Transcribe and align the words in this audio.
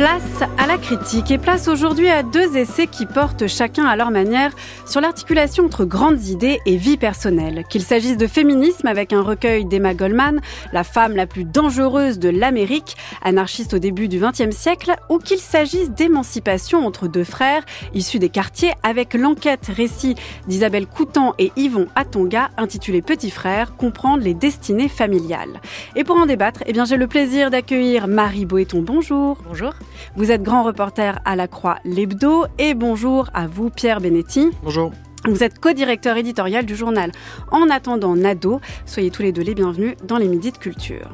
Place 0.00 0.48
à 0.56 0.66
la 0.66 0.78
critique 0.78 1.30
et 1.30 1.36
place 1.36 1.68
aujourd'hui 1.68 2.08
à 2.08 2.22
deux 2.22 2.56
essais 2.56 2.86
qui 2.86 3.04
portent 3.04 3.46
chacun 3.48 3.84
à 3.84 3.96
leur 3.96 4.10
manière 4.10 4.50
sur 4.86 5.02
l'articulation 5.02 5.66
entre 5.66 5.84
grandes 5.84 6.24
idées 6.24 6.58
et 6.64 6.78
vie 6.78 6.96
personnelle. 6.96 7.64
Qu'il 7.68 7.82
s'agisse 7.82 8.16
de 8.16 8.26
féminisme 8.26 8.86
avec 8.86 9.12
un 9.12 9.20
recueil 9.20 9.66
d'Emma 9.66 9.92
Goldman, 9.92 10.40
la 10.72 10.84
femme 10.84 11.16
la 11.16 11.26
plus 11.26 11.44
dangereuse 11.44 12.18
de 12.18 12.30
l'Amérique, 12.30 12.96
anarchiste 13.22 13.74
au 13.74 13.78
début 13.78 14.08
du 14.08 14.18
XXe 14.18 14.56
siècle, 14.56 14.96
ou 15.10 15.18
qu'il 15.18 15.36
s'agisse 15.36 15.90
d'émancipation 15.90 16.86
entre 16.86 17.06
deux 17.06 17.24
frères 17.24 17.66
issus 17.92 18.18
des 18.18 18.30
quartiers 18.30 18.72
avec 18.82 19.12
l'enquête 19.12 19.66
récit 19.66 20.14
d'Isabelle 20.48 20.86
Coutan 20.86 21.34
et 21.38 21.52
Yvon 21.56 21.88
Atonga 21.94 22.48
intitulé 22.56 23.02
Petit 23.02 23.30
frère, 23.30 23.76
comprendre 23.76 24.24
les 24.24 24.32
destinées 24.32 24.88
familiales. 24.88 25.60
Et 25.94 26.04
pour 26.04 26.16
en 26.16 26.24
débattre, 26.24 26.62
eh 26.64 26.72
bien 26.72 26.86
j'ai 26.86 26.96
le 26.96 27.06
plaisir 27.06 27.50
d'accueillir 27.50 28.08
Marie 28.08 28.46
Boéton. 28.46 28.80
Bonjour. 28.80 29.36
Bonjour. 29.46 29.74
Vous 30.16 30.30
êtes 30.30 30.42
grand 30.42 30.62
reporter 30.62 31.20
à 31.24 31.36
la 31.36 31.48
Croix 31.48 31.78
L'Hebdo 31.84 32.46
et 32.58 32.74
bonjour 32.74 33.28
à 33.34 33.46
vous 33.46 33.70
Pierre 33.70 34.00
Benetti. 34.00 34.50
Bonjour. 34.62 34.92
Vous 35.26 35.44
êtes 35.44 35.58
co-directeur 35.58 36.16
éditorial 36.16 36.64
du 36.64 36.74
journal 36.74 37.12
En 37.50 37.68
attendant 37.68 38.16
Nado. 38.16 38.60
Soyez 38.86 39.10
tous 39.10 39.22
les 39.22 39.32
deux 39.32 39.42
les 39.42 39.54
bienvenus 39.54 39.94
dans 40.04 40.16
les 40.16 40.28
Midis 40.28 40.52
de 40.52 40.58
Culture. 40.58 41.10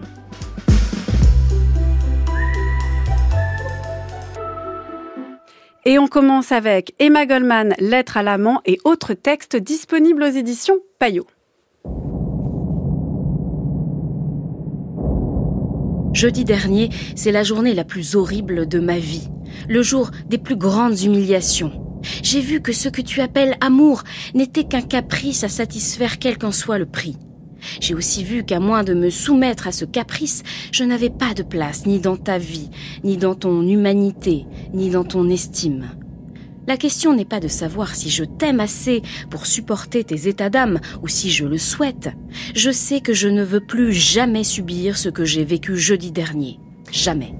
Et 5.84 6.00
on 6.00 6.08
commence 6.08 6.50
avec 6.50 6.94
Emma 6.98 7.26
Goldman, 7.26 7.74
Lettre 7.78 8.16
à 8.16 8.24
l'amant 8.24 8.60
et 8.64 8.78
autres 8.84 9.14
textes 9.14 9.56
disponibles 9.56 10.24
aux 10.24 10.26
éditions 10.26 10.78
Payot. 10.98 11.26
Jeudi 16.16 16.46
dernier, 16.46 16.88
c'est 17.14 17.30
la 17.30 17.42
journée 17.42 17.74
la 17.74 17.84
plus 17.84 18.16
horrible 18.16 18.66
de 18.66 18.78
ma 18.78 18.98
vie, 18.98 19.28
le 19.68 19.82
jour 19.82 20.10
des 20.30 20.38
plus 20.38 20.56
grandes 20.56 20.98
humiliations. 21.02 22.00
J'ai 22.22 22.40
vu 22.40 22.62
que 22.62 22.72
ce 22.72 22.88
que 22.88 23.02
tu 23.02 23.20
appelles 23.20 23.58
amour 23.60 24.02
n'était 24.32 24.64
qu'un 24.64 24.80
caprice 24.80 25.44
à 25.44 25.50
satisfaire 25.50 26.18
quel 26.18 26.38
qu'en 26.38 26.52
soit 26.52 26.78
le 26.78 26.86
prix. 26.86 27.18
J'ai 27.82 27.94
aussi 27.94 28.24
vu 28.24 28.44
qu'à 28.44 28.60
moins 28.60 28.82
de 28.82 28.94
me 28.94 29.10
soumettre 29.10 29.68
à 29.68 29.72
ce 29.72 29.84
caprice, 29.84 30.42
je 30.72 30.84
n'avais 30.84 31.10
pas 31.10 31.34
de 31.34 31.42
place 31.42 31.84
ni 31.84 31.98
dans 31.98 32.16
ta 32.16 32.38
vie, 32.38 32.70
ni 33.04 33.18
dans 33.18 33.34
ton 33.34 33.60
humanité, 33.60 34.46
ni 34.72 34.88
dans 34.88 35.04
ton 35.04 35.28
estime. 35.28 35.90
La 36.66 36.76
question 36.76 37.14
n'est 37.14 37.24
pas 37.24 37.40
de 37.40 37.48
savoir 37.48 37.94
si 37.94 38.10
je 38.10 38.24
t'aime 38.24 38.60
assez 38.60 39.02
pour 39.30 39.46
supporter 39.46 40.02
tes 40.02 40.26
états 40.26 40.50
d'âme 40.50 40.80
ou 41.02 41.08
si 41.08 41.30
je 41.30 41.44
le 41.44 41.58
souhaite. 41.58 42.10
Je 42.54 42.70
sais 42.70 43.00
que 43.00 43.14
je 43.14 43.28
ne 43.28 43.44
veux 43.44 43.60
plus 43.60 43.92
jamais 43.92 44.44
subir 44.44 44.98
ce 44.98 45.08
que 45.08 45.24
j'ai 45.24 45.44
vécu 45.44 45.76
jeudi 45.76 46.10
dernier. 46.10 46.58
Jamais. 46.90 47.34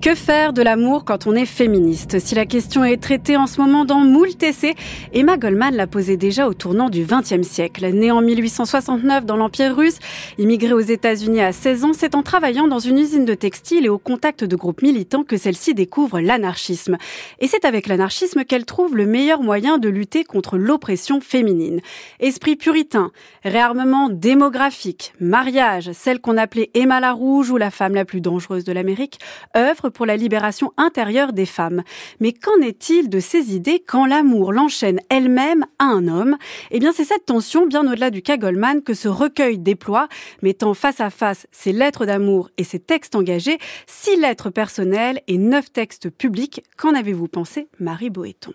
Que 0.00 0.14
faire 0.14 0.54
de 0.54 0.62
l'amour 0.62 1.04
quand 1.04 1.26
on 1.26 1.34
est 1.34 1.44
féministe? 1.44 2.20
Si 2.20 2.34
la 2.34 2.46
question 2.46 2.82
est 2.84 2.96
traitée 2.96 3.36
en 3.36 3.46
ce 3.46 3.60
moment 3.60 3.84
dans 3.84 3.98
moult 3.98 4.42
essais, 4.42 4.74
Emma 5.12 5.36
Goldman 5.36 5.76
l'a 5.76 5.86
posée 5.86 6.16
déjà 6.16 6.48
au 6.48 6.54
tournant 6.54 6.88
du 6.88 7.04
XXe 7.04 7.46
siècle. 7.46 7.86
Née 7.92 8.10
en 8.10 8.22
1869 8.22 9.26
dans 9.26 9.36
l'Empire 9.36 9.76
russe, 9.76 9.98
immigrée 10.38 10.72
aux 10.72 10.80
États-Unis 10.80 11.42
à 11.42 11.52
16 11.52 11.84
ans, 11.84 11.92
c'est 11.92 12.14
en 12.14 12.22
travaillant 12.22 12.66
dans 12.66 12.78
une 12.78 12.96
usine 12.96 13.26
de 13.26 13.34
textile 13.34 13.84
et 13.84 13.90
au 13.90 13.98
contact 13.98 14.42
de 14.42 14.56
groupes 14.56 14.80
militants 14.80 15.22
que 15.22 15.36
celle-ci 15.36 15.74
découvre 15.74 16.18
l'anarchisme. 16.18 16.96
Et 17.38 17.46
c'est 17.46 17.66
avec 17.66 17.86
l'anarchisme 17.86 18.44
qu'elle 18.44 18.64
trouve 18.64 18.96
le 18.96 19.04
meilleur 19.04 19.42
moyen 19.42 19.76
de 19.76 19.90
lutter 19.90 20.24
contre 20.24 20.56
l'oppression 20.56 21.20
féminine. 21.20 21.82
Esprit 22.20 22.56
puritain, 22.56 23.10
réarmement 23.44 24.08
démographique, 24.08 25.12
mariage, 25.20 25.90
celle 25.92 26.22
qu'on 26.22 26.38
appelait 26.38 26.70
Emma 26.72 27.00
la 27.00 27.12
Rouge 27.12 27.50
ou 27.50 27.58
la 27.58 27.70
femme 27.70 27.94
la 27.94 28.06
plus 28.06 28.22
dangereuse 28.22 28.64
de 28.64 28.72
l'Amérique, 28.72 29.18
œuvre 29.54 29.89
pour 29.90 30.06
la 30.06 30.16
libération 30.16 30.72
intérieure 30.76 31.32
des 31.32 31.46
femmes. 31.46 31.82
Mais 32.20 32.32
qu'en 32.32 32.60
est-il 32.62 33.08
de 33.08 33.20
ces 33.20 33.54
idées 33.54 33.82
quand 33.86 34.06
l'amour 34.06 34.52
l'enchaîne 34.52 35.00
elle-même 35.08 35.64
à 35.78 35.84
un 35.84 36.08
homme? 36.08 36.36
Eh 36.70 36.78
bien, 36.78 36.92
c'est 36.92 37.04
cette 37.04 37.26
tension, 37.26 37.66
bien 37.66 37.86
au-delà 37.86 38.10
du 38.10 38.22
cas 38.22 38.36
Goldman, 38.36 38.82
que 38.82 38.94
ce 38.94 39.08
recueil 39.08 39.58
déploie, 39.58 40.08
mettant 40.42 40.74
face 40.74 41.00
à 41.00 41.10
face 41.10 41.46
ses 41.50 41.72
lettres 41.72 42.06
d'amour 42.06 42.50
et 42.56 42.64
ses 42.64 42.78
textes 42.78 43.14
engagés, 43.14 43.58
six 43.86 44.16
lettres 44.16 44.50
personnelles 44.50 45.20
et 45.26 45.38
neuf 45.38 45.72
textes 45.72 46.10
publics. 46.10 46.62
Qu'en 46.76 46.94
avez-vous 46.94 47.28
pensé, 47.28 47.68
Marie 47.78 48.10
Boéton? 48.10 48.52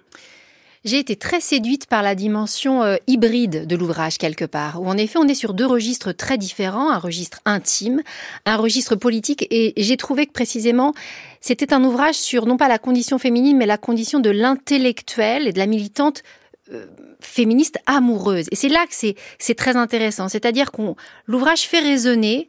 J'ai 0.86 1.00
été 1.00 1.16
très 1.16 1.42
séduite 1.42 1.88
par 1.88 2.04
la 2.04 2.16
dimension 2.16 2.84
euh, 2.84 2.96
hybride 3.08 3.68
de 3.68 3.76
l'ouvrage 3.76 4.18
quelque 4.18 4.46
part, 4.46 4.82
où 4.82 4.88
en 4.88 4.98
effet 4.98 5.18
on 5.18 5.28
est 5.28 5.36
sur 5.36 5.54
deux 5.54 5.66
registres 5.66 6.14
très 6.14 6.38
différents, 6.38 6.92
un 6.92 7.00
registre 7.00 7.40
intime, 7.46 8.02
un 8.46 8.56
registre 8.56 8.96
politique, 8.96 9.48
et 9.50 9.74
j'ai 9.76 9.98
trouvé 9.98 10.28
que 10.28 10.32
précisément 10.32 10.94
c'était 11.42 11.74
un 11.74 11.84
ouvrage 11.84 12.16
sur 12.16 12.46
non 12.46 12.56
pas 12.56 12.68
la 12.68 12.78
condition 12.78 13.18
féminine, 13.18 13.58
mais 13.58 13.66
la 13.66 13.78
condition 13.78 14.20
de 14.20 14.30
l'intellectuelle 14.30 15.48
et 15.48 15.54
de 15.54 15.60
la 15.60 15.68
militante 15.68 16.24
euh, 16.72 16.86
féministe 17.20 17.78
amoureuse. 17.88 18.46
Et 18.52 18.56
c'est 18.56 18.70
là 18.70 18.86
que 18.88 18.96
c'est 19.40 19.56
très 19.56 19.76
intéressant, 19.76 20.30
c'est-à-dire 20.30 20.72
qu'on 20.72 20.96
l'ouvrage 21.26 21.62
fait 21.62 21.80
résonner 21.80 22.48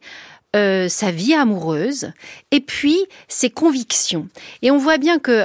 euh, 0.55 0.87
sa 0.87 1.11
vie 1.11 1.33
amoureuse 1.33 2.11
et 2.51 2.61
puis 2.61 2.97
ses 3.27 3.49
convictions. 3.49 4.27
Et 4.61 4.71
on 4.71 4.77
voit 4.77 4.97
bien 4.97 5.19
que 5.19 5.43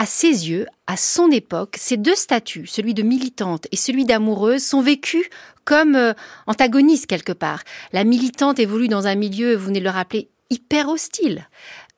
à 0.00 0.06
ses 0.06 0.48
yeux, 0.48 0.64
à 0.86 0.96
son 0.96 1.30
époque, 1.30 1.76
ces 1.78 1.98
deux 1.98 2.14
statuts, 2.14 2.66
celui 2.66 2.94
de 2.94 3.02
militante 3.02 3.66
et 3.70 3.76
celui 3.76 4.06
d'amoureuse, 4.06 4.64
sont 4.64 4.80
vécus 4.80 5.26
comme 5.66 5.94
euh, 5.94 6.14
antagonistes 6.46 7.06
quelque 7.06 7.32
part. 7.32 7.60
La 7.92 8.04
militante 8.04 8.58
évolue 8.58 8.88
dans 8.88 9.06
un 9.06 9.14
milieu, 9.14 9.54
vous 9.54 9.66
venez 9.66 9.80
de 9.80 9.84
le 9.84 9.90
rappeler, 9.90 10.30
hyper 10.48 10.88
hostile. 10.88 11.46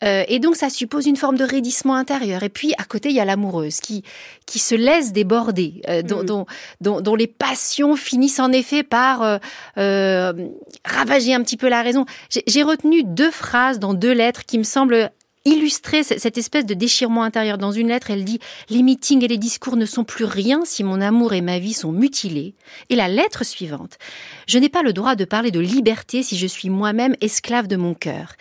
Euh, 0.02 0.24
et 0.26 0.40
donc 0.40 0.56
ça 0.56 0.68
suppose 0.68 1.06
une 1.06 1.14
forme 1.14 1.36
de 1.36 1.44
raidissement 1.44 1.94
intérieur. 1.94 2.42
Et 2.42 2.48
puis 2.48 2.74
à 2.76 2.82
côté, 2.82 3.10
il 3.10 3.14
y 3.14 3.20
a 3.20 3.24
l'amoureuse 3.24 3.78
qui, 3.78 4.02
qui 4.46 4.58
se 4.58 4.74
laisse 4.74 5.12
déborder, 5.12 5.80
euh, 5.88 6.02
mm. 6.02 6.24
dont, 6.24 6.46
dont, 6.80 7.00
dont, 7.00 7.14
les 7.14 7.28
passions 7.28 7.94
finissent 7.94 8.40
en 8.40 8.50
effet 8.50 8.82
par 8.82 9.38
ravager 9.76 11.34
un 11.34 11.42
petit 11.44 11.56
peu 11.56 11.68
la 11.68 11.82
raison. 11.82 12.04
J'ai 12.48 12.64
retenu 12.64 13.04
deux 13.04 13.30
phrases 13.30 13.78
dans 13.78 13.94
deux 13.94 14.12
lettres 14.12 14.44
qui 14.44 14.58
me 14.58 14.64
semblent 14.64 15.12
illustrer 15.44 16.02
cette 16.02 16.38
espèce 16.38 16.66
de 16.66 16.74
déchirement 16.74 17.22
intérieur. 17.22 17.58
Dans 17.58 17.72
une 17.72 17.88
lettre, 17.88 18.10
elle 18.10 18.24
dit 18.24 18.38
Les 18.68 18.82
meetings 18.82 19.24
et 19.24 19.28
les 19.28 19.38
discours 19.38 19.76
ne 19.76 19.86
sont 19.86 20.04
plus 20.04 20.24
rien 20.24 20.62
si 20.64 20.84
mon 20.84 21.00
amour 21.00 21.32
et 21.32 21.40
ma 21.40 21.58
vie 21.58 21.72
sont 21.72 21.92
mutilés. 21.92 22.54
Et 22.90 22.96
la 22.96 23.08
lettre 23.08 23.44
suivante 23.44 23.98
Je 24.46 24.58
n'ai 24.58 24.68
pas 24.68 24.82
le 24.82 24.92
droit 24.92 25.16
de 25.16 25.24
parler 25.24 25.50
de 25.50 25.60
liberté 25.60 26.22
si 26.22 26.36
je 26.36 26.46
suis 26.46 26.70
moi-même 26.70 27.16
esclave 27.20 27.66
de 27.66 27.76
mon 27.76 27.94
cœur. 27.94 28.34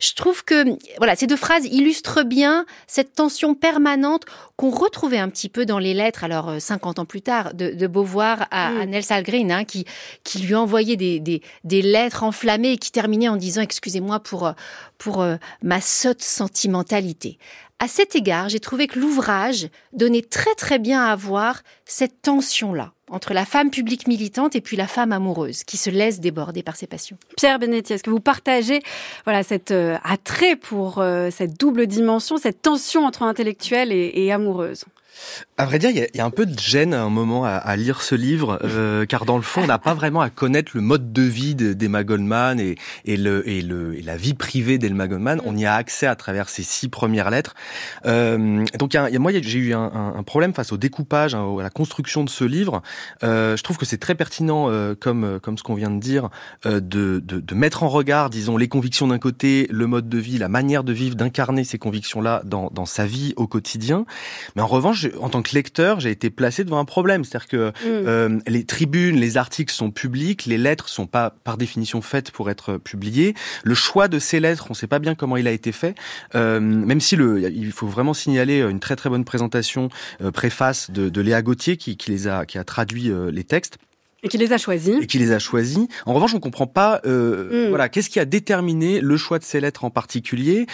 Je 0.00 0.14
trouve 0.14 0.44
que 0.44 0.64
voilà, 0.98 1.16
ces 1.16 1.26
deux 1.26 1.36
phrases 1.36 1.64
illustrent 1.66 2.24
bien 2.24 2.66
cette 2.86 3.14
tension 3.14 3.54
permanente 3.54 4.24
qu'on 4.56 4.70
retrouvait 4.70 5.18
un 5.18 5.28
petit 5.28 5.48
peu 5.48 5.64
dans 5.64 5.78
les 5.78 5.94
lettres, 5.94 6.24
alors 6.24 6.60
50 6.60 6.98
euh, 6.98 7.02
ans 7.02 7.04
plus 7.04 7.22
tard, 7.22 7.54
de, 7.54 7.86
Beauvoir 7.86 8.46
à, 8.50 8.70
mm. 8.70 8.90
Nels 8.90 9.04
Algren, 9.10 9.52
hein, 9.52 9.64
qui, 9.64 9.84
qui 10.24 10.38
lui 10.38 10.54
envoyait 10.54 10.96
des, 10.96 11.20
des, 11.20 11.42
des 11.64 11.82
lettres 11.82 12.22
enflammées 12.22 12.72
et 12.72 12.78
qui 12.78 12.92
terminait 12.92 13.28
en 13.28 13.36
disant 13.36 13.62
Excusez-moi 13.62 14.20
pour, 14.20 14.46
euh, 14.46 14.52
pour 14.98 15.20
euh, 15.20 15.36
ma 15.62 15.80
sotte 15.80 16.22
sentimentalité. 16.42 17.38
À 17.78 17.86
cet 17.88 18.16
égard, 18.16 18.48
j'ai 18.48 18.58
trouvé 18.58 18.88
que 18.88 18.98
l'ouvrage 18.98 19.68
donnait 19.92 20.22
très 20.22 20.54
très 20.54 20.78
bien 20.78 21.04
à 21.04 21.14
voir 21.14 21.62
cette 21.84 22.20
tension-là 22.22 22.92
entre 23.10 23.32
la 23.32 23.44
femme 23.44 23.70
publique 23.70 24.08
militante 24.08 24.56
et 24.56 24.60
puis 24.60 24.76
la 24.76 24.88
femme 24.88 25.12
amoureuse 25.12 25.62
qui 25.62 25.76
se 25.76 25.90
laisse 25.90 26.18
déborder 26.18 26.62
par 26.62 26.76
ses 26.76 26.86
passions. 26.88 27.16
Pierre 27.36 27.58
Benetti, 27.58 27.92
est-ce 27.92 28.02
que 28.02 28.10
vous 28.10 28.20
partagez 28.20 28.82
voilà 29.24 29.42
cet 29.42 29.70
euh, 29.70 29.98
attrait 30.02 30.56
pour 30.56 30.98
euh, 30.98 31.30
cette 31.30 31.58
double 31.58 31.86
dimension, 31.86 32.38
cette 32.38 32.62
tension 32.62 33.04
entre 33.04 33.22
intellectuelle 33.22 33.92
et 33.92 34.32
amoureuse? 34.32 34.84
À 35.56 35.66
vrai 35.66 35.78
dire, 35.78 35.90
il 35.90 36.08
y, 36.14 36.20
a 36.20 36.24
un 36.24 36.30
peu 36.30 36.46
de 36.46 36.58
gêne 36.58 36.94
à 36.94 37.02
un 37.02 37.10
moment 37.10 37.44
à, 37.44 37.76
lire 37.76 38.02
ce 38.02 38.14
livre, 38.14 38.58
euh, 38.64 39.06
car 39.06 39.24
dans 39.24 39.36
le 39.36 39.42
fond, 39.42 39.62
on 39.62 39.66
n'a 39.66 39.78
pas 39.78 39.94
vraiment 39.94 40.20
à 40.20 40.30
connaître 40.30 40.72
le 40.74 40.80
mode 40.80 41.12
de 41.12 41.22
vie 41.22 41.54
d'Emma 41.54 42.04
Goldman 42.04 42.58
et, 42.58 42.76
et, 43.04 43.16
le, 43.16 43.48
et, 43.48 43.62
le, 43.62 43.96
et 43.96 44.02
la 44.02 44.16
vie 44.16 44.34
privée 44.34 44.78
d'Emma 44.78 45.08
Goldman. 45.08 45.40
On 45.44 45.56
y 45.56 45.66
a 45.66 45.74
accès 45.74 46.06
à 46.06 46.16
travers 46.16 46.48
ces 46.48 46.62
six 46.62 46.88
premières 46.88 47.30
lettres. 47.30 47.54
Euh, 48.06 48.64
donc, 48.78 48.94
y 48.94 48.96
a, 48.96 49.18
moi, 49.18 49.32
j'ai 49.32 49.58
eu 49.58 49.74
un, 49.74 50.14
un, 50.16 50.22
problème 50.22 50.54
face 50.54 50.72
au 50.72 50.76
découpage, 50.76 51.34
hein, 51.34 51.46
à 51.58 51.62
la 51.62 51.70
construction 51.70 52.24
de 52.24 52.30
ce 52.30 52.44
livre. 52.44 52.82
Euh, 53.22 53.56
je 53.56 53.62
trouve 53.62 53.78
que 53.78 53.86
c'est 53.86 53.98
très 53.98 54.14
pertinent, 54.14 54.68
euh, 54.68 54.94
comme, 54.98 55.38
comme 55.40 55.58
ce 55.58 55.62
qu'on 55.62 55.74
vient 55.74 55.90
de 55.90 56.00
dire, 56.00 56.28
euh, 56.66 56.80
de, 56.80 57.20
de, 57.24 57.40
de, 57.40 57.54
mettre 57.54 57.82
en 57.82 57.88
regard, 57.88 58.30
disons, 58.30 58.56
les 58.56 58.68
convictions 58.68 59.06
d'un 59.08 59.18
côté, 59.18 59.68
le 59.70 59.86
mode 59.86 60.08
de 60.08 60.18
vie, 60.18 60.38
la 60.38 60.48
manière 60.48 60.84
de 60.84 60.92
vivre, 60.92 61.14
d'incarner 61.14 61.64
ces 61.64 61.78
convictions-là 61.78 62.42
dans, 62.44 62.70
dans 62.72 62.86
sa 62.86 63.06
vie 63.06 63.34
au 63.36 63.46
quotidien. 63.46 64.06
Mais 64.56 64.62
en 64.62 64.66
revanche, 64.66 65.01
en 65.18 65.28
tant 65.28 65.42
que 65.42 65.54
lecteur, 65.54 66.00
j'ai 66.00 66.10
été 66.10 66.30
placé 66.30 66.64
devant 66.64 66.78
un 66.78 66.84
problème. 66.84 67.24
C'est-à-dire 67.24 67.48
que 67.48 67.68
mm. 67.70 67.72
euh, 67.84 68.38
les 68.46 68.64
tribunes, 68.64 69.16
les 69.16 69.36
articles 69.36 69.72
sont 69.72 69.90
publics, 69.90 70.46
les 70.46 70.58
lettres 70.58 70.88
sont 70.88 71.06
pas 71.06 71.34
par 71.44 71.56
définition 71.56 72.02
faites 72.02 72.30
pour 72.30 72.50
être 72.50 72.76
publiées. 72.76 73.34
Le 73.64 73.74
choix 73.74 74.08
de 74.08 74.18
ces 74.18 74.40
lettres, 74.40 74.66
on 74.68 74.72
ne 74.72 74.76
sait 74.76 74.86
pas 74.86 74.98
bien 74.98 75.14
comment 75.14 75.36
il 75.36 75.46
a 75.46 75.52
été 75.52 75.72
fait. 75.72 75.94
Euh, 76.34 76.60
même 76.60 77.00
si 77.00 77.16
le, 77.16 77.50
il 77.50 77.72
faut 77.72 77.86
vraiment 77.86 78.14
signaler 78.14 78.60
une 78.60 78.80
très 78.80 78.96
très 78.96 79.10
bonne 79.10 79.24
présentation 79.24 79.88
euh, 80.20 80.30
préface 80.30 80.90
de, 80.90 81.08
de 81.08 81.20
Léa 81.20 81.42
Gauthier 81.42 81.76
qui, 81.76 81.96
qui 81.96 82.10
les 82.10 82.28
a, 82.28 82.46
qui 82.46 82.58
a 82.58 82.64
traduit 82.64 83.10
les 83.30 83.44
textes. 83.44 83.78
Et 84.24 84.28
qui 84.28 84.38
les 84.38 84.52
a 84.52 84.58
choisis. 84.58 84.94
Et 85.02 85.06
qui 85.06 85.18
les 85.18 85.32
a 85.32 85.40
choisis. 85.40 85.80
En 86.06 86.14
revanche, 86.14 86.32
on 86.32 86.38
comprend 86.38 86.68
pas, 86.68 87.00
euh, 87.06 87.66
mm. 87.66 87.68
voilà, 87.70 87.88
qu'est-ce 87.88 88.08
qui 88.08 88.20
a 88.20 88.24
déterminé 88.24 89.00
le 89.00 89.16
choix 89.16 89.40
de 89.40 89.44
ces 89.44 89.60
lettres 89.60 89.84
en 89.84 89.90
particulier. 89.90 90.66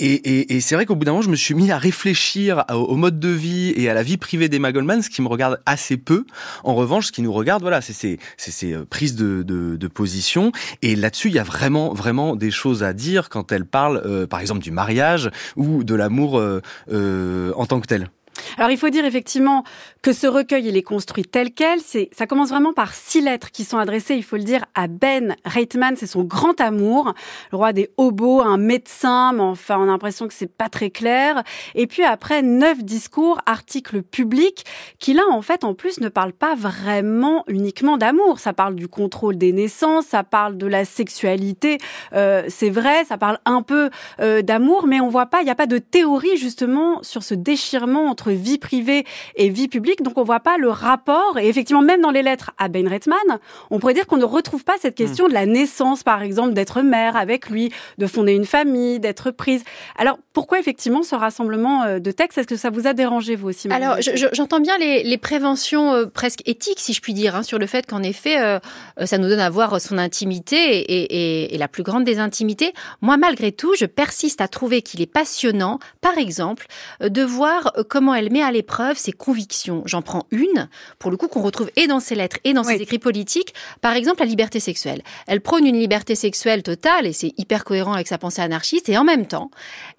Et, 0.00 0.14
et, 0.14 0.56
et 0.56 0.60
c'est 0.60 0.74
vrai 0.74 0.84
qu'au 0.84 0.96
bout 0.96 1.04
d'un 1.04 1.12
moment, 1.12 1.22
je 1.22 1.30
me 1.30 1.36
suis 1.36 1.54
mis 1.54 1.70
à 1.70 1.78
réfléchir 1.78 2.64
au, 2.70 2.96
mode 2.96 3.20
de 3.20 3.28
vie 3.28 3.72
et 3.76 3.88
à 3.88 3.94
la 3.94 4.02
vie 4.02 4.16
privée 4.16 4.48
d'Emma 4.48 4.72
Goldman, 4.72 5.00
ce 5.02 5.10
qui 5.10 5.22
me 5.22 5.28
regarde 5.28 5.60
assez 5.64 5.96
peu. 5.96 6.24
En 6.64 6.74
revanche, 6.74 7.06
ce 7.06 7.12
qui 7.12 7.22
nous 7.22 7.32
regarde, 7.32 7.62
voilà, 7.62 7.80
c'est 7.80 7.92
ces, 7.92 8.18
ces 8.36 8.72
euh, 8.72 8.84
prises 8.84 9.14
de, 9.14 9.42
de, 9.42 9.76
de, 9.76 9.86
position. 9.86 10.50
Et 10.82 10.96
là-dessus, 10.96 11.28
il 11.28 11.34
y 11.34 11.38
a 11.38 11.44
vraiment, 11.44 11.94
vraiment 11.94 12.34
des 12.34 12.50
choses 12.50 12.82
à 12.82 12.92
dire 12.92 13.28
quand 13.28 13.52
elle 13.52 13.64
parle, 13.64 14.02
euh, 14.04 14.26
par 14.26 14.40
exemple, 14.40 14.60
du 14.60 14.72
mariage 14.72 15.30
ou 15.56 15.84
de 15.84 15.94
l'amour 15.94 16.40
euh, 16.40 17.52
en 17.54 17.66
tant 17.66 17.80
que 17.80 17.86
tel. 17.86 18.10
Alors 18.56 18.70
il 18.70 18.78
faut 18.78 18.88
dire 18.88 19.04
effectivement 19.04 19.64
que 20.02 20.12
ce 20.12 20.26
recueil 20.26 20.68
il 20.68 20.76
est 20.76 20.82
construit 20.82 21.24
tel 21.24 21.52
quel. 21.52 21.80
C'est 21.80 22.10
ça 22.12 22.26
commence 22.26 22.50
vraiment 22.50 22.72
par 22.72 22.94
six 22.94 23.20
lettres 23.20 23.50
qui 23.50 23.64
sont 23.64 23.78
adressées, 23.78 24.14
il 24.14 24.22
faut 24.22 24.36
le 24.36 24.44
dire, 24.44 24.64
à 24.74 24.86
Ben 24.86 25.36
Reitman. 25.44 25.96
C'est 25.96 26.06
son 26.06 26.24
grand 26.24 26.60
amour, 26.60 27.14
le 27.52 27.58
roi 27.58 27.72
des 27.72 27.90
hobos, 27.96 28.40
un 28.40 28.56
médecin, 28.56 29.32
mais 29.32 29.42
enfin 29.42 29.76
on 29.78 29.84
a 29.84 29.86
l'impression 29.86 30.28
que 30.28 30.34
c'est 30.34 30.52
pas 30.52 30.68
très 30.68 30.90
clair. 30.90 31.42
Et 31.74 31.86
puis 31.86 32.04
après 32.04 32.42
neuf 32.42 32.82
discours, 32.84 33.40
articles 33.46 34.02
publics 34.02 34.64
qui 34.98 35.14
là 35.14 35.22
en 35.30 35.42
fait 35.42 35.64
en 35.64 35.74
plus 35.74 36.00
ne 36.00 36.08
parlent 36.08 36.32
pas 36.32 36.54
vraiment 36.54 37.44
uniquement 37.48 37.96
d'amour. 37.96 38.38
Ça 38.38 38.52
parle 38.52 38.74
du 38.74 38.88
contrôle 38.88 39.36
des 39.36 39.52
naissances, 39.52 40.06
ça 40.06 40.24
parle 40.24 40.56
de 40.56 40.66
la 40.66 40.84
sexualité. 40.84 41.78
Euh, 42.12 42.44
c'est 42.48 42.70
vrai, 42.70 43.04
ça 43.04 43.18
parle 43.18 43.38
un 43.44 43.62
peu 43.62 43.90
euh, 44.20 44.42
d'amour, 44.42 44.86
mais 44.86 45.00
on 45.00 45.08
voit 45.08 45.26
pas, 45.26 45.40
il 45.40 45.44
n'y 45.44 45.50
a 45.50 45.54
pas 45.54 45.66
de 45.66 45.78
théorie 45.78 46.36
justement 46.36 47.02
sur 47.02 47.22
ce 47.22 47.34
déchirement 47.34 48.06
entre 48.06 48.30
vie 48.30 48.58
privée 48.58 49.04
et 49.36 49.48
vie 49.48 49.68
publique. 49.68 49.97
Donc 50.02 50.18
on 50.18 50.24
voit 50.24 50.40
pas 50.40 50.58
le 50.58 50.70
rapport. 50.70 51.38
Et 51.38 51.48
effectivement, 51.48 51.82
même 51.82 52.00
dans 52.00 52.10
les 52.10 52.22
lettres 52.22 52.52
à 52.58 52.68
Ben 52.68 52.86
Redman, 52.86 53.38
on 53.70 53.78
pourrait 53.78 53.94
dire 53.94 54.06
qu'on 54.06 54.16
ne 54.16 54.24
retrouve 54.24 54.64
pas 54.64 54.74
cette 54.80 54.94
question 54.94 55.26
hmm. 55.26 55.28
de 55.28 55.34
la 55.34 55.46
naissance, 55.46 56.02
par 56.02 56.22
exemple, 56.22 56.54
d'être 56.54 56.82
mère 56.82 57.16
avec 57.16 57.48
lui, 57.50 57.72
de 57.98 58.06
fonder 58.06 58.32
une 58.32 58.46
famille, 58.46 59.00
d'être 59.00 59.30
prise. 59.30 59.62
Alors 59.96 60.18
pourquoi 60.32 60.58
effectivement 60.60 61.02
ce 61.02 61.14
rassemblement 61.14 61.82
euh, 61.82 61.98
de 61.98 62.10
textes? 62.10 62.38
Est-ce 62.38 62.46
que 62.46 62.56
ça 62.56 62.70
vous 62.70 62.86
a 62.86 62.92
dérangé 62.92 63.36
vous 63.36 63.48
aussi 63.48 63.68
Alors 63.70 63.96
j'entends 64.32 64.60
bien 64.60 64.78
les, 64.78 65.18
préventions 65.18 65.94
euh, 65.94 66.06
presque 66.06 66.42
éthiques, 66.46 66.78
si 66.78 66.92
je 66.92 67.00
puis 67.00 67.12
dire, 67.12 67.34
hein, 67.34 67.42
sur 67.42 67.58
le 67.58 67.66
fait 67.66 67.86
qu'en 67.86 68.02
effet, 68.02 68.40
euh, 68.40 68.58
ça 69.04 69.18
nous 69.18 69.28
donne 69.28 69.40
à 69.40 69.50
voir 69.50 69.80
son 69.80 69.98
intimité 69.98 70.56
et, 70.56 71.54
et 71.54 71.58
la 71.58 71.66
plus 71.66 71.82
grande 71.82 72.04
des 72.04 72.20
intimités. 72.20 72.72
Moi, 73.00 73.16
malgré 73.16 73.52
tout, 73.52 73.74
je 73.76 73.84
persiste 73.84 74.40
à 74.40 74.48
trouver 74.48 74.82
qu'il 74.82 75.02
est 75.02 75.06
passionnant, 75.06 75.80
par 76.00 76.18
exemple, 76.18 76.66
de 77.00 77.22
voir 77.22 77.72
comment 77.88 78.14
elle 78.14 78.30
met 78.30 78.42
à 78.42 78.52
l'épreuve 78.52 78.96
ses 78.96 79.12
convictions. 79.12 79.77
J'en 79.86 80.02
prends 80.02 80.26
une, 80.30 80.68
pour 80.98 81.10
le 81.10 81.16
coup, 81.16 81.28
qu'on 81.28 81.42
retrouve 81.42 81.70
et 81.76 81.86
dans 81.86 82.00
ses 82.00 82.14
lettres 82.14 82.38
et 82.44 82.52
dans 82.52 82.64
ses 82.64 82.76
écrits 82.76 82.98
politiques. 82.98 83.54
Par 83.80 83.94
exemple, 83.94 84.20
la 84.20 84.26
liberté 84.26 84.60
sexuelle. 84.60 85.02
Elle 85.26 85.40
prône 85.40 85.66
une 85.66 85.78
liberté 85.78 86.14
sexuelle 86.14 86.62
totale 86.62 87.06
et 87.06 87.12
c'est 87.12 87.32
hyper 87.38 87.64
cohérent 87.64 87.92
avec 87.92 88.08
sa 88.08 88.18
pensée 88.18 88.42
anarchiste. 88.42 88.88
Et 88.88 88.98
en 88.98 89.04
même 89.04 89.26
temps, 89.26 89.50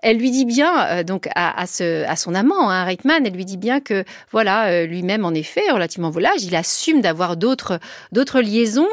elle 0.01 0.17
lui 0.17 0.31
dit 0.31 0.45
bien, 0.45 0.85
euh, 0.87 1.03
donc 1.03 1.29
à, 1.35 1.65
ce, 1.67 2.05
à 2.05 2.15
son 2.15 2.35
amant, 2.35 2.69
hein, 2.69 2.83
Reitman, 2.83 3.25
elle 3.25 3.33
lui 3.33 3.45
dit 3.45 3.57
bien 3.57 3.79
que 3.79 4.03
voilà, 4.31 4.67
euh, 4.67 4.85
lui-même 4.85 5.25
en 5.25 5.33
effet, 5.33 5.69
relativement 5.71 6.09
volage, 6.09 6.43
il 6.43 6.55
assume 6.55 7.01
d'avoir 7.01 7.37
d'autres 7.37 7.79
liaisons 8.41 8.87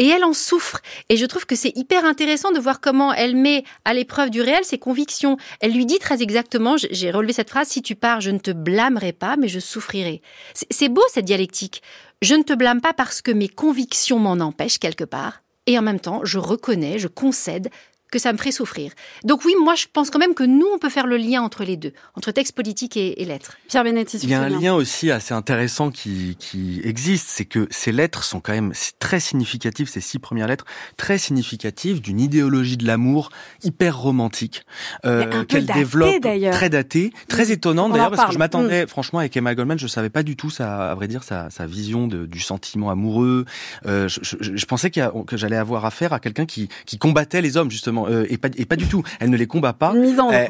et 0.00 0.08
elle 0.08 0.24
en 0.24 0.32
souffre. 0.32 0.80
Et 1.10 1.16
je 1.16 1.26
trouve 1.26 1.46
que 1.46 1.54
c'est 1.54 1.76
hyper 1.76 2.04
intéressant 2.04 2.50
de 2.50 2.58
voir 2.58 2.80
comment 2.80 3.12
elle 3.12 3.36
met 3.36 3.64
à 3.84 3.94
l'épreuve 3.94 4.30
du 4.30 4.40
réel 4.40 4.64
ses 4.64 4.78
convictions. 4.78 5.36
Elle 5.60 5.72
lui 5.72 5.86
dit 5.86 5.98
très 5.98 6.22
exactement, 6.22 6.76
j'ai 6.78 7.10
relevé 7.10 7.34
cette 7.34 7.50
phrase, 7.50 7.68
si 7.68 7.82
tu 7.82 7.94
pars, 7.94 8.22
je 8.22 8.30
ne 8.30 8.38
te 8.38 8.50
blâmerai 8.50 9.12
pas, 9.12 9.36
mais 9.36 9.48
je 9.48 9.60
souffrirai. 9.60 10.22
C'est 10.70 10.88
beau 10.88 11.02
cette 11.12 11.26
dialectique. 11.26 11.82
Je 12.22 12.34
ne 12.34 12.42
te 12.42 12.54
blâme 12.54 12.80
pas 12.80 12.94
parce 12.94 13.20
que 13.20 13.30
mes 13.30 13.48
convictions 13.48 14.18
m'en 14.18 14.32
empêchent 14.32 14.78
quelque 14.78 15.04
part. 15.04 15.42
Et 15.66 15.78
en 15.78 15.82
même 15.82 16.00
temps, 16.00 16.22
je 16.24 16.38
reconnais, 16.38 16.98
je 16.98 17.06
concède 17.06 17.68
que 18.10 18.18
ça 18.18 18.32
me 18.32 18.38
ferait 18.38 18.52
souffrir. 18.52 18.92
Donc 19.24 19.44
oui, 19.44 19.54
moi 19.62 19.74
je 19.74 19.86
pense 19.92 20.10
quand 20.10 20.18
même 20.18 20.34
que 20.34 20.42
nous, 20.42 20.66
on 20.72 20.78
peut 20.78 20.90
faire 20.90 21.06
le 21.06 21.16
lien 21.16 21.42
entre 21.42 21.64
les 21.64 21.76
deux, 21.76 21.92
entre 22.14 22.30
texte 22.32 22.54
politique 22.54 22.96
et, 22.96 23.24
lettres. 23.24 23.56
Pierre 23.68 23.84
Benetti. 23.84 24.18
Il 24.22 24.30
y 24.30 24.34
a 24.34 24.42
un 24.42 24.48
lien 24.48 24.74
aussi 24.74 25.10
assez 25.10 25.34
intéressant 25.34 25.90
qui, 25.90 26.36
qui 26.38 26.80
existe, 26.84 27.28
c'est 27.28 27.44
que 27.44 27.68
ces 27.70 27.92
lettres 27.92 28.24
sont 28.24 28.40
quand 28.40 28.52
même 28.52 28.72
très 28.98 29.20
significatives, 29.20 29.88
ces 29.88 30.00
six 30.00 30.18
premières 30.18 30.48
lettres, 30.48 30.64
très 30.96 31.18
significatives 31.18 32.00
d'une 32.00 32.20
idéologie 32.20 32.76
de 32.76 32.86
l'amour 32.86 33.30
hyper 33.62 33.98
romantique, 33.98 34.64
euh, 35.04 35.44
qu'elle 35.44 35.66
développe, 35.66 36.20
très 36.52 36.70
datée, 36.70 37.12
très 37.28 37.46
mm. 37.46 37.52
étonnante 37.52 37.92
d'ailleurs, 37.92 38.10
parce 38.10 38.26
que 38.26 38.32
je 38.32 38.38
m'attendais, 38.38 38.84
mm. 38.84 38.88
franchement, 38.88 39.18
avec 39.20 39.36
Emma 39.36 39.54
Goldman, 39.54 39.78
je 39.78 39.86
savais 39.86 40.10
pas 40.10 40.22
du 40.22 40.36
tout, 40.36 40.50
ça, 40.50 40.90
à 40.90 40.94
vrai 40.94 41.08
dire, 41.08 41.22
sa, 41.22 41.50
sa 41.50 41.66
vision 41.66 42.06
de, 42.06 42.26
du 42.26 42.40
sentiment 42.40 42.90
amoureux. 42.90 43.44
Euh, 43.86 44.08
je, 44.08 44.20
je, 44.22 44.56
je, 44.56 44.66
pensais 44.66 44.90
que 44.90 45.36
j'allais 45.36 45.56
avoir 45.56 45.84
affaire 45.84 46.12
à 46.12 46.20
quelqu'un 46.20 46.46
qui, 46.46 46.68
qui 46.86 46.98
combattait 46.98 47.42
les 47.42 47.56
hommes, 47.56 47.70
justement 47.70 47.99
euh, 48.08 48.26
et, 48.28 48.38
pas, 48.38 48.48
et 48.56 48.64
pas 48.64 48.76
du 48.76 48.86
tout. 48.86 49.02
Elle 49.18 49.30
ne 49.30 49.36
les 49.36 49.46
combat 49.46 49.72
pas. 49.72 49.94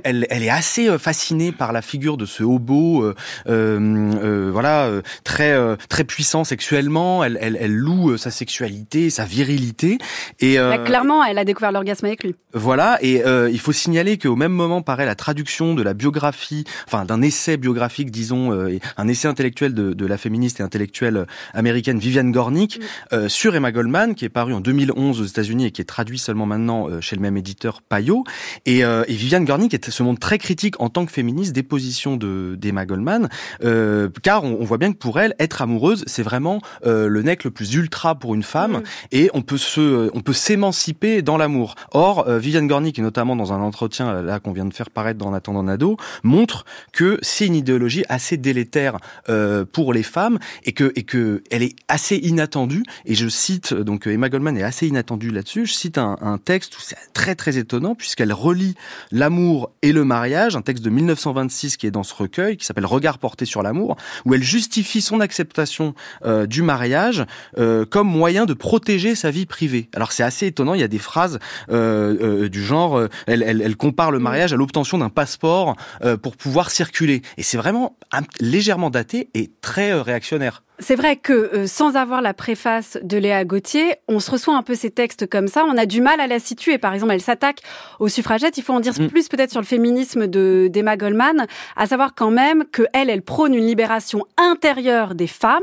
Elle, 0.05 0.27
elle, 0.31 0.43
est 0.43 0.51
assez 0.51 0.89
euh, 0.89 0.99
fascinée 0.99 1.53
par 1.53 1.73
la 1.73 1.83
figure 1.83 2.17
de 2.17 2.27
ce 2.27 2.43
hobo, 2.43 3.05
euh, 3.05 3.15
euh 3.49 4.51
voilà, 4.53 4.91
très 5.25 5.57
très 5.89 6.05
puissant 6.05 6.45
sexuellement. 6.45 7.25
Elle, 7.25 7.39
elle, 7.41 7.57
elle 7.61 7.75
loue 7.75 8.17
sa 8.17 8.31
sexualité, 8.31 9.11
sa 9.11 9.25
virilité. 9.25 9.99
Et 10.41 10.57
clairement, 10.85 11.25
elle 11.25 11.39
a 11.39 11.45
découvert 11.45 11.73
l'orgasme 11.73 12.07
avec 12.07 12.25
lui. 12.25 12.35
Voilà. 12.53 12.99
Et 13.03 13.23
il 13.51 13.61
faut 13.61 13.73
signaler 13.73 14.19
qu'au 14.19 14.37
même 14.37 14.53
moment 14.53 14.83
paraît 14.83 15.07
la 15.07 15.15
traduction 15.15 15.75
de 15.75 15.83
la 15.83 15.95
biographie, 15.95 16.65
enfin 16.87 17.05
d'un 17.05 17.23
essai 17.23 17.57
biographique, 17.57 18.11
disons, 18.11 18.53
un 18.97 19.09
essai 19.09 19.29
intellectuel 19.29 19.75
de, 19.75 19.93
de, 19.93 20.07
la 20.07 20.19
féministe 20.19 20.61
et 20.61 20.63
intellectuelle 20.63 21.27
américaine 21.55 21.99
Viviane 21.99 22.33
Gornick 22.33 22.81
mm. 23.13 23.29
sur 23.29 23.55
Emma 23.55 23.73
Goldman, 23.73 24.15
qui 24.15 24.25
est 24.25 24.31
paru 24.31 24.53
en 24.53 24.61
2011 24.61 25.21
aux 25.21 25.25
États-Unis 25.25 25.67
et 25.67 25.71
qui 25.71 25.81
est 25.81 25.85
traduit 25.85 26.19
seulement 26.19 26.47
maintenant 26.47 27.01
chez 27.01 27.17
le 27.17 27.23
même 27.23 27.37
éditeur 27.41 27.83
Payot. 27.83 28.25
Et, 28.67 28.85
euh, 28.85 29.05
et 29.09 29.15
Viviane 29.15 29.45
Gornick 29.45 29.77
se 29.91 30.03
montre 30.03 30.21
très 30.21 30.39
critique 30.39 30.81
en 30.81 30.89
tant 30.89 31.05
que 31.05 31.13
féministe 31.13 31.53
des 31.53 31.63
positions 31.63 32.17
de 32.17 32.57
d'Emma 32.59 32.87
Goldman, 32.87 33.29
euh, 33.65 34.09
car 34.23 34.45
on, 34.45 34.65
voit 34.65 34.79
bien 34.79 34.93
que 34.93 34.99
pour 34.99 35.19
elle, 35.19 35.35
être 35.39 35.63
amoureuse, 35.63 36.05
c'est 36.07 36.23
vraiment 36.23 36.61
euh, 36.87 37.09
le 37.09 37.23
nec 37.23 37.45
le 37.45 37.51
plus 37.51 37.75
ultra 37.75 38.15
pour 38.15 38.35
une 38.35 38.43
femme, 38.43 38.79
mm. 38.79 38.83
et 39.13 39.31
on 39.35 39.43
peut 39.43 39.59
se, 39.59 40.11
on 40.15 40.21
peut 40.21 40.33
s'émanciper 40.33 41.23
dans 41.23 41.37
l'amour. 41.37 41.75
Or, 41.93 42.29
euh, 42.29 42.39
Viviane 42.39 42.67
Gornick, 42.67 42.99
et 42.99 43.03
notamment 43.03 43.37
dans 43.37 43.53
un 43.53 43.61
entretien 43.61 44.09
euh, 44.09 44.23
là 44.23 44.41
qu'on 44.41 44.53
vient 44.53 44.65
de 44.65 44.75
faire 44.75 44.91
paraître 44.91 45.19
dans 45.19 45.31
En 45.31 45.35
attendant 45.35 45.63
Nado, 45.63 45.97
montre 46.25 46.65
que 46.93 47.19
c'est 47.23 47.47
une 47.47 47.55
idéologie 47.55 48.05
assez 48.09 48.37
délétère 48.37 48.97
euh, 49.29 49.65
pour 49.65 49.93
les 49.93 50.03
femmes 50.03 50.39
et 50.65 50.73
que 50.73 50.93
et 50.97 51.05
que 51.05 51.43
elle 51.51 51.63
est 51.63 51.77
assez 51.87 52.17
inattendue. 52.17 52.83
Et 53.05 53.15
je 53.15 53.29
cite 53.29 53.73
donc 53.73 54.07
Emma 54.07 54.29
Goldman 54.29 54.57
est 54.59 54.65
assez 54.65 54.89
inattendue 54.89 55.31
là-dessus. 55.31 55.67
Je 55.67 55.73
cite 55.73 55.99
un, 55.99 56.17
un 56.21 56.39
texte 56.39 56.77
où 56.77 56.81
c'est 56.81 56.97
très 57.13 57.30
très 57.35 57.59
étonnant 57.59 57.95
puisqu'elle 57.95 58.33
relie 58.33 58.75
l'amour 59.13 59.71
et 59.83 59.93
le 59.93 60.05
mariage, 60.05 60.57
un 60.57 60.63
texte 60.63 60.85
de 60.85 60.91
1926 60.91 61.77
qui 61.77 61.87
est 61.87 61.91
dans 61.91 62.03
ce 62.03 62.15
recueil 62.15 62.57
qui 62.57 62.65
s'appelle 62.65 62.87
Regard 62.87 63.19
porté 63.19 63.45
sur 63.45 63.63
l'amour, 63.63 63.97
où 64.25 64.35
elle 64.35 64.43
justifie 64.43 65.01
son 65.01 65.21
acceptation 65.21 65.95
euh, 66.25 66.47
du 66.47 66.63
mariage 66.63 67.25
euh, 67.59 67.85
comme 67.85 68.09
moyen 68.09 68.47
de 68.47 68.55
protéger 68.55 69.15
sa 69.15 69.31
vie 69.31 69.47
privée. 69.47 69.89
Alors 69.95 70.13
c'est 70.13 70.23
assez 70.23 70.47
étonnant, 70.47 70.75
il 70.75 70.81
y 70.81 70.85
a 70.85 70.89
des 70.89 70.99
phrases 70.99 71.39
euh, 71.71 72.49
du 72.49 72.63
genre, 72.63 73.01
elle, 73.27 73.43
elle, 73.43 73.63
elle, 73.63 73.77
compare 73.77 74.11
le 74.11 74.19
mariage 74.19 74.53
à 74.53 74.57
l'obtention 74.57 74.99
d'un 74.99 75.09
passeport 75.09 75.77
pour 76.23 76.37
pouvoir 76.37 76.71
circuler, 76.71 77.23
et 77.37 77.43
c'est 77.43 77.57
vraiment 77.57 77.97
légèrement 78.41 78.91
daté 78.91 79.31
et 79.35 79.51
très 79.61 79.93
réactionnaire. 80.01 80.63
C'est 80.81 80.97
vrai 80.97 81.17
que 81.17 81.33
euh, 81.33 81.67
sans 81.67 81.97
avoir 81.97 82.23
la 82.23 82.33
préface 82.33 82.97
de 83.03 83.19
Léa 83.19 83.45
Gauthier, 83.45 83.97
on 84.09 84.19
se 84.19 84.31
reçoit 84.31 84.57
un 84.57 84.63
peu 84.63 84.75
ces 84.75 84.91
textes 84.91 85.29
comme 85.29 85.47
ça, 85.47 85.65
on 85.67 85.77
a 85.77 85.85
du 85.85 86.01
mal 86.01 86.21
à 86.21 86.27
la 86.27 86.39
situer. 86.39 86.79
Par 86.79 86.95
exemple, 86.95 87.13
elle 87.13 87.21
s'attaque 87.21 87.61
aux 87.99 88.09
suffragettes. 88.09 88.57
Il 88.57 88.63
faut 88.63 88.73
en 88.73 88.81
dire 88.81 88.95
mm. 88.99 89.09
plus 89.09 89.29
peut-être 89.29 89.51
sur 89.51 89.61
le 89.61 89.67
féminisme 89.67 90.27
de 90.27 90.69
d'Emma 90.71 90.97
Goldman, 90.97 91.47
à 91.77 91.87
savoir 91.87 92.15
quand 92.15 92.31
même 92.31 92.65
que 92.73 92.83
elle, 92.95 93.11
elle 93.11 93.21
prône 93.23 93.55
une 93.55 93.67
libération 93.67 94.25
intérieure 94.39 95.15
des 95.15 95.27
femmes 95.27 95.61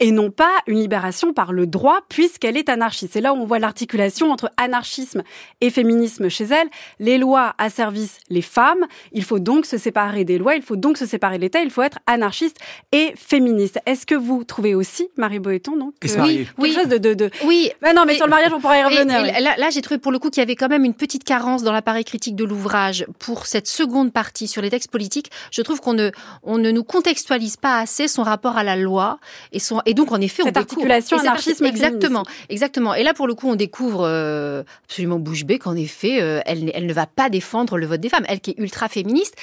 et 0.00 0.10
non 0.10 0.30
pas 0.30 0.50
une 0.66 0.80
libération 0.80 1.32
par 1.32 1.52
le 1.52 1.66
droit, 1.66 2.00
puisqu'elle 2.08 2.56
est 2.56 2.68
anarchiste. 2.68 3.12
C'est 3.12 3.20
là 3.20 3.32
où 3.32 3.36
on 3.36 3.46
voit 3.46 3.60
l'articulation 3.60 4.32
entre 4.32 4.50
anarchisme 4.56 5.22
et 5.60 5.70
féminisme 5.70 6.28
chez 6.28 6.44
elle. 6.44 6.68
Les 6.98 7.18
lois 7.18 7.54
asservissent 7.58 8.18
les 8.30 8.42
femmes. 8.42 8.84
Il 9.12 9.22
faut 9.22 9.38
donc 9.38 9.64
se 9.64 9.78
séparer 9.78 10.24
des 10.24 10.38
lois. 10.38 10.56
Il 10.56 10.62
faut 10.62 10.76
donc 10.76 10.98
se 10.98 11.06
séparer 11.06 11.36
de 11.36 11.42
l'État. 11.42 11.60
Il 11.60 11.70
faut 11.70 11.82
être 11.82 12.00
anarchiste 12.06 12.58
et 12.90 13.12
féministe. 13.16 13.78
Est-ce 13.86 14.06
que 14.06 14.14
vous 14.14 14.44
trouver 14.56 14.74
aussi, 14.74 15.10
Marie 15.18 15.38
Boéton, 15.38 15.76
donc. 15.76 15.92
Euh, 16.06 16.22
oui, 16.22 16.46
oui. 16.56 16.72
Chose 16.72 16.88
de, 16.88 16.96
de, 16.96 17.12
de... 17.12 17.30
Oui. 17.44 17.70
Mais 17.82 17.92
non, 17.92 18.04
mais, 18.06 18.16
sur 18.16 18.24
le 18.24 18.30
mariage, 18.30 18.52
on 18.54 18.60
pourrait 18.60 18.80
y 18.80 18.84
revenir. 18.84 19.20
là, 19.58 19.70
j'ai 19.70 19.82
trouvé 19.82 19.98
pour 19.98 20.12
le 20.12 20.18
coup 20.18 20.30
qu'il 20.30 20.40
y 20.40 20.42
avait 20.42 20.56
quand 20.56 20.70
même 20.70 20.86
une 20.86 20.94
petite 20.94 21.24
carence 21.24 21.62
dans 21.62 21.72
l'appareil 21.72 22.04
critique 22.04 22.34
de 22.36 22.44
l'ouvrage 22.44 23.04
pour 23.18 23.44
cette 23.44 23.66
seconde 23.66 24.14
partie 24.14 24.48
sur 24.48 24.62
les 24.62 24.70
textes 24.70 24.90
politiques. 24.90 25.30
Je 25.50 25.60
trouve 25.60 25.80
qu'on 25.82 25.92
ne, 25.92 26.10
on 26.42 26.56
ne 26.56 26.70
nous 26.70 26.84
contextualise 26.84 27.58
pas 27.58 27.80
assez 27.80 28.08
son 28.08 28.22
rapport 28.22 28.56
à 28.56 28.64
la 28.64 28.76
loi 28.76 29.18
et 29.52 29.58
son, 29.58 29.82
et 29.84 29.92
donc 29.92 30.10
en 30.10 30.22
effet, 30.22 30.42
cette 30.42 30.56
on 30.56 30.60
articulation 30.60 31.18
anarchisme 31.18 31.66
exactement, 31.66 32.24
exactement. 32.48 32.94
Et 32.94 33.02
là, 33.02 33.12
pour 33.12 33.26
le 33.26 33.34
coup, 33.34 33.50
on 33.50 33.56
découvre 33.56 34.06
euh, 34.06 34.62
absolument 34.86 35.18
bouche 35.18 35.44
bée 35.44 35.58
qu'en 35.58 35.76
effet, 35.76 36.22
euh, 36.22 36.40
elle, 36.46 36.70
elle 36.72 36.86
ne 36.86 36.94
va 36.94 37.04
pas 37.04 37.28
défendre 37.28 37.76
le 37.76 37.84
vote 37.84 38.00
des 38.00 38.08
femmes, 38.08 38.24
elle 38.26 38.40
qui 38.40 38.52
est 38.52 38.58
ultra 38.58 38.88
féministe. 38.88 39.34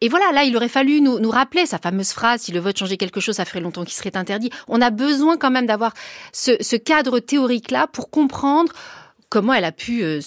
Et 0.00 0.08
voilà, 0.08 0.32
là, 0.32 0.44
il 0.44 0.56
aurait 0.56 0.68
fallu 0.68 1.02
nous, 1.02 1.18
nous 1.18 1.30
rappeler 1.30 1.66
sa 1.66 1.78
fameuse 1.78 2.12
phrase 2.12 2.40
si 2.40 2.52
le 2.52 2.60
vote 2.60 2.78
changeait 2.78 2.96
quelque 2.96 3.20
chose, 3.20 3.36
ça 3.36 3.44
ferait 3.44 3.60
longtemps 3.60 3.84
qu'il 3.84 3.92
serait 3.92 4.16
interdit 4.16 4.50
on 4.68 4.80
a 4.80 4.90
besoin 4.90 5.36
quand 5.36 5.50
même 5.50 5.66
d'avoir 5.66 5.94
ce, 6.32 6.76
cadre 6.76 7.18
théorique-là 7.18 7.86
pour 7.86 8.10
comprendre 8.10 8.72
comment 9.32 9.54
elle 9.54 9.64
a 9.64 9.72
pu 9.72 10.02
euh, 10.02 10.20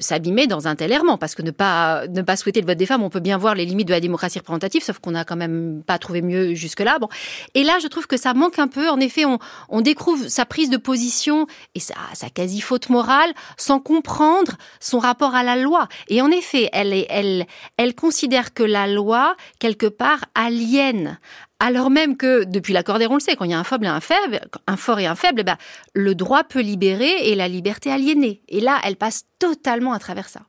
s'abîmer 0.00 0.46
dans 0.46 0.68
un 0.68 0.76
tel 0.76 0.92
errement. 0.92 1.16
Parce 1.16 1.34
que 1.34 1.40
ne 1.40 1.50
pas, 1.50 2.06
ne 2.08 2.20
pas 2.20 2.36
souhaiter 2.36 2.60
le 2.60 2.66
vote 2.66 2.76
des 2.76 2.84
femmes, 2.84 3.02
on 3.02 3.08
peut 3.08 3.20
bien 3.20 3.38
voir 3.38 3.54
les 3.54 3.64
limites 3.64 3.88
de 3.88 3.94
la 3.94 4.00
démocratie 4.00 4.38
représentative, 4.38 4.82
sauf 4.82 4.98
qu'on 4.98 5.12
n'a 5.12 5.24
quand 5.24 5.36
même 5.36 5.82
pas 5.86 5.98
trouvé 5.98 6.20
mieux 6.20 6.54
jusque-là. 6.54 6.98
Bon. 6.98 7.08
Et 7.54 7.62
là, 7.62 7.78
je 7.80 7.86
trouve 7.88 8.06
que 8.06 8.18
ça 8.18 8.34
manque 8.34 8.58
un 8.58 8.68
peu. 8.68 8.90
En 8.90 9.00
effet, 9.00 9.24
on, 9.24 9.80
découvre 9.80 10.28
sa 10.28 10.44
prise 10.44 10.68
de 10.68 10.76
position 10.76 11.46
et 11.74 11.80
sa, 11.80 11.94
sa 12.12 12.28
quasi-faute 12.28 12.90
morale 12.90 13.32
sans 13.56 13.80
comprendre 13.80 14.56
son 14.80 14.98
rapport 14.98 15.34
à 15.34 15.42
la 15.42 15.56
loi. 15.56 15.88
Et 16.08 16.20
en 16.20 16.30
effet, 16.30 16.68
elle, 16.74 17.06
elle, 17.08 17.46
elle 17.78 17.94
considère 17.94 18.52
que 18.52 18.64
la 18.64 18.86
loi, 18.86 19.34
quelque 19.60 19.86
part, 19.86 20.26
aliène 20.34 21.18
alors 21.58 21.90
même 21.90 22.16
que 22.16 22.44
depuis 22.44 22.72
l'accordéon, 22.72 23.12
on 23.12 23.14
le 23.14 23.20
sait, 23.20 23.34
quand 23.34 23.44
il 23.44 23.50
y 23.50 23.54
a 23.54 23.58
un 23.58 23.64
faible 23.64 23.86
et 23.86 23.88
un 23.88 24.00
faible, 24.00 24.40
un 24.66 24.76
fort 24.76 24.98
et 24.98 25.06
un 25.06 25.14
faible, 25.14 25.42
ben, 25.42 25.56
le 25.94 26.14
droit 26.14 26.44
peut 26.44 26.60
libérer 26.60 27.30
et 27.30 27.34
la 27.34 27.48
liberté 27.48 27.90
aliéner. 27.90 28.42
Et 28.48 28.60
là, 28.60 28.78
elle 28.84 28.96
passe 28.96 29.24
totalement 29.38 29.92
à 29.92 29.98
travers 29.98 30.28
ça. 30.28 30.42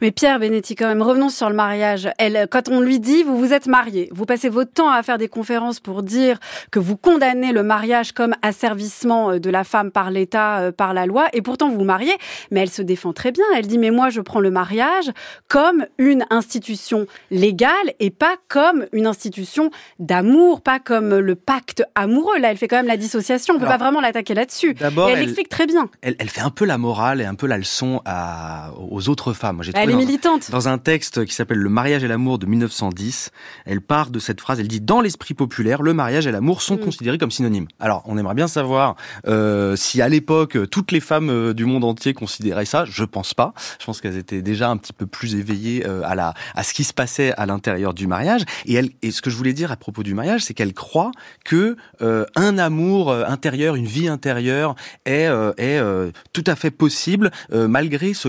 Mais 0.00 0.10
Pierre 0.10 0.38
Benetti, 0.38 0.74
quand 0.74 0.88
même, 0.88 1.02
revenons 1.02 1.28
sur 1.28 1.48
le 1.48 1.54
mariage. 1.54 2.08
Elle, 2.18 2.46
quand 2.50 2.68
on 2.68 2.80
lui 2.80 3.00
dit, 3.00 3.22
vous 3.22 3.38
vous 3.38 3.52
êtes 3.52 3.66
marié, 3.66 4.08
vous 4.12 4.26
passez 4.26 4.48
votre 4.48 4.72
temps 4.72 4.90
à 4.90 5.02
faire 5.02 5.18
des 5.18 5.28
conférences 5.28 5.80
pour 5.80 6.02
dire 6.02 6.38
que 6.70 6.78
vous 6.78 6.96
condamnez 6.96 7.52
le 7.52 7.62
mariage 7.62 8.12
comme 8.12 8.34
asservissement 8.42 9.32
euh, 9.32 9.38
de 9.38 9.50
la 9.50 9.64
femme 9.64 9.90
par 9.90 10.10
l'État, 10.10 10.58
euh, 10.58 10.72
par 10.72 10.94
la 10.94 11.06
loi, 11.06 11.28
et 11.32 11.42
pourtant 11.42 11.68
vous 11.68 11.78
vous 11.78 11.84
mariez. 11.84 12.14
Mais 12.50 12.60
elle 12.60 12.70
se 12.70 12.82
défend 12.82 13.12
très 13.12 13.32
bien. 13.32 13.44
Elle 13.56 13.66
dit, 13.66 13.78
mais 13.78 13.90
moi, 13.90 14.10
je 14.10 14.20
prends 14.20 14.40
le 14.40 14.50
mariage 14.50 15.10
comme 15.48 15.86
une 15.98 16.24
institution 16.30 17.06
légale 17.30 17.70
et 18.00 18.10
pas 18.10 18.36
comme 18.48 18.86
une 18.92 19.06
institution 19.06 19.70
d'amour, 19.98 20.60
pas 20.60 20.78
comme 20.78 21.18
le 21.18 21.34
pacte 21.34 21.84
amoureux. 21.94 22.38
Là, 22.38 22.50
elle 22.50 22.56
fait 22.56 22.68
quand 22.68 22.76
même 22.76 22.86
la 22.86 22.96
dissociation. 22.96 23.54
On 23.54 23.58
peut 23.58 23.66
pas 23.66 23.76
vraiment 23.76 24.00
l'attaquer 24.00 24.34
là-dessus. 24.34 24.74
D'abord, 24.74 25.08
elle, 25.08 25.20
l'explique 25.20 25.48
très 25.48 25.66
bien. 25.66 25.88
Elle, 26.02 26.16
elle, 26.18 26.28
fait 26.28 26.40
un 26.40 26.50
peu 26.50 26.64
la 26.64 26.78
morale 26.78 27.20
et 27.20 27.24
un 27.24 27.34
peu 27.34 27.46
la 27.46 27.58
leçon 27.58 28.00
à, 28.04 28.72
aux 28.90 29.08
autres 29.08 29.32
femmes. 29.32 29.62
Elle 29.74 29.90
est 29.90 29.96
militante. 29.96 30.50
Dans 30.50 30.68
un 30.68 30.78
texte 30.78 31.24
qui 31.24 31.34
s'appelle 31.34 31.58
Le 31.58 31.70
mariage 31.70 32.04
et 32.04 32.08
l'amour 32.08 32.38
de 32.38 32.46
1910, 32.46 33.30
elle 33.66 33.80
part 33.80 34.10
de 34.10 34.18
cette 34.18 34.40
phrase, 34.40 34.60
elle 34.60 34.68
dit 34.68 34.80
Dans 34.80 35.00
l'esprit 35.00 35.34
populaire, 35.34 35.82
le 35.82 35.94
mariage 35.94 36.26
et 36.26 36.32
l'amour 36.32 36.62
sont 36.62 36.76
mm. 36.76 36.80
considérés 36.80 37.18
comme 37.18 37.30
synonymes. 37.30 37.66
Alors, 37.80 38.02
on 38.06 38.18
aimerait 38.18 38.34
bien 38.34 38.48
savoir 38.48 38.96
euh, 39.26 39.76
si 39.76 40.02
à 40.02 40.08
l'époque, 40.08 40.58
toutes 40.70 40.92
les 40.92 41.00
femmes 41.00 41.30
euh, 41.30 41.54
du 41.54 41.64
monde 41.64 41.84
entier 41.84 42.14
considéraient 42.14 42.64
ça. 42.64 42.84
Je 42.84 43.04
pense 43.04 43.34
pas. 43.34 43.54
Je 43.78 43.86
pense 43.86 44.00
qu'elles 44.00 44.16
étaient 44.16 44.42
déjà 44.42 44.70
un 44.70 44.76
petit 44.76 44.92
peu 44.92 45.06
plus 45.06 45.34
éveillées 45.34 45.86
euh, 45.86 46.02
à, 46.04 46.14
la, 46.14 46.34
à 46.54 46.62
ce 46.62 46.74
qui 46.74 46.84
se 46.84 46.92
passait 46.92 47.32
à 47.36 47.46
l'intérieur 47.46 47.94
du 47.94 48.06
mariage. 48.06 48.42
Et, 48.66 48.74
elle, 48.74 48.90
et 49.02 49.10
ce 49.10 49.22
que 49.22 49.30
je 49.30 49.36
voulais 49.36 49.52
dire 49.52 49.72
à 49.72 49.76
propos 49.76 50.02
du 50.02 50.14
mariage, 50.14 50.42
c'est 50.42 50.54
qu'elle 50.54 50.74
croit 50.74 51.10
que 51.44 51.76
euh, 52.02 52.24
un 52.36 52.58
amour 52.58 53.12
intérieur, 53.12 53.76
une 53.76 53.86
vie 53.86 54.08
intérieure 54.08 54.74
est, 55.04 55.28
est 55.58 55.80
tout 56.32 56.44
à 56.46 56.56
fait 56.56 56.70
possible 56.70 57.30
malgré 57.52 58.14
ce 58.14 58.28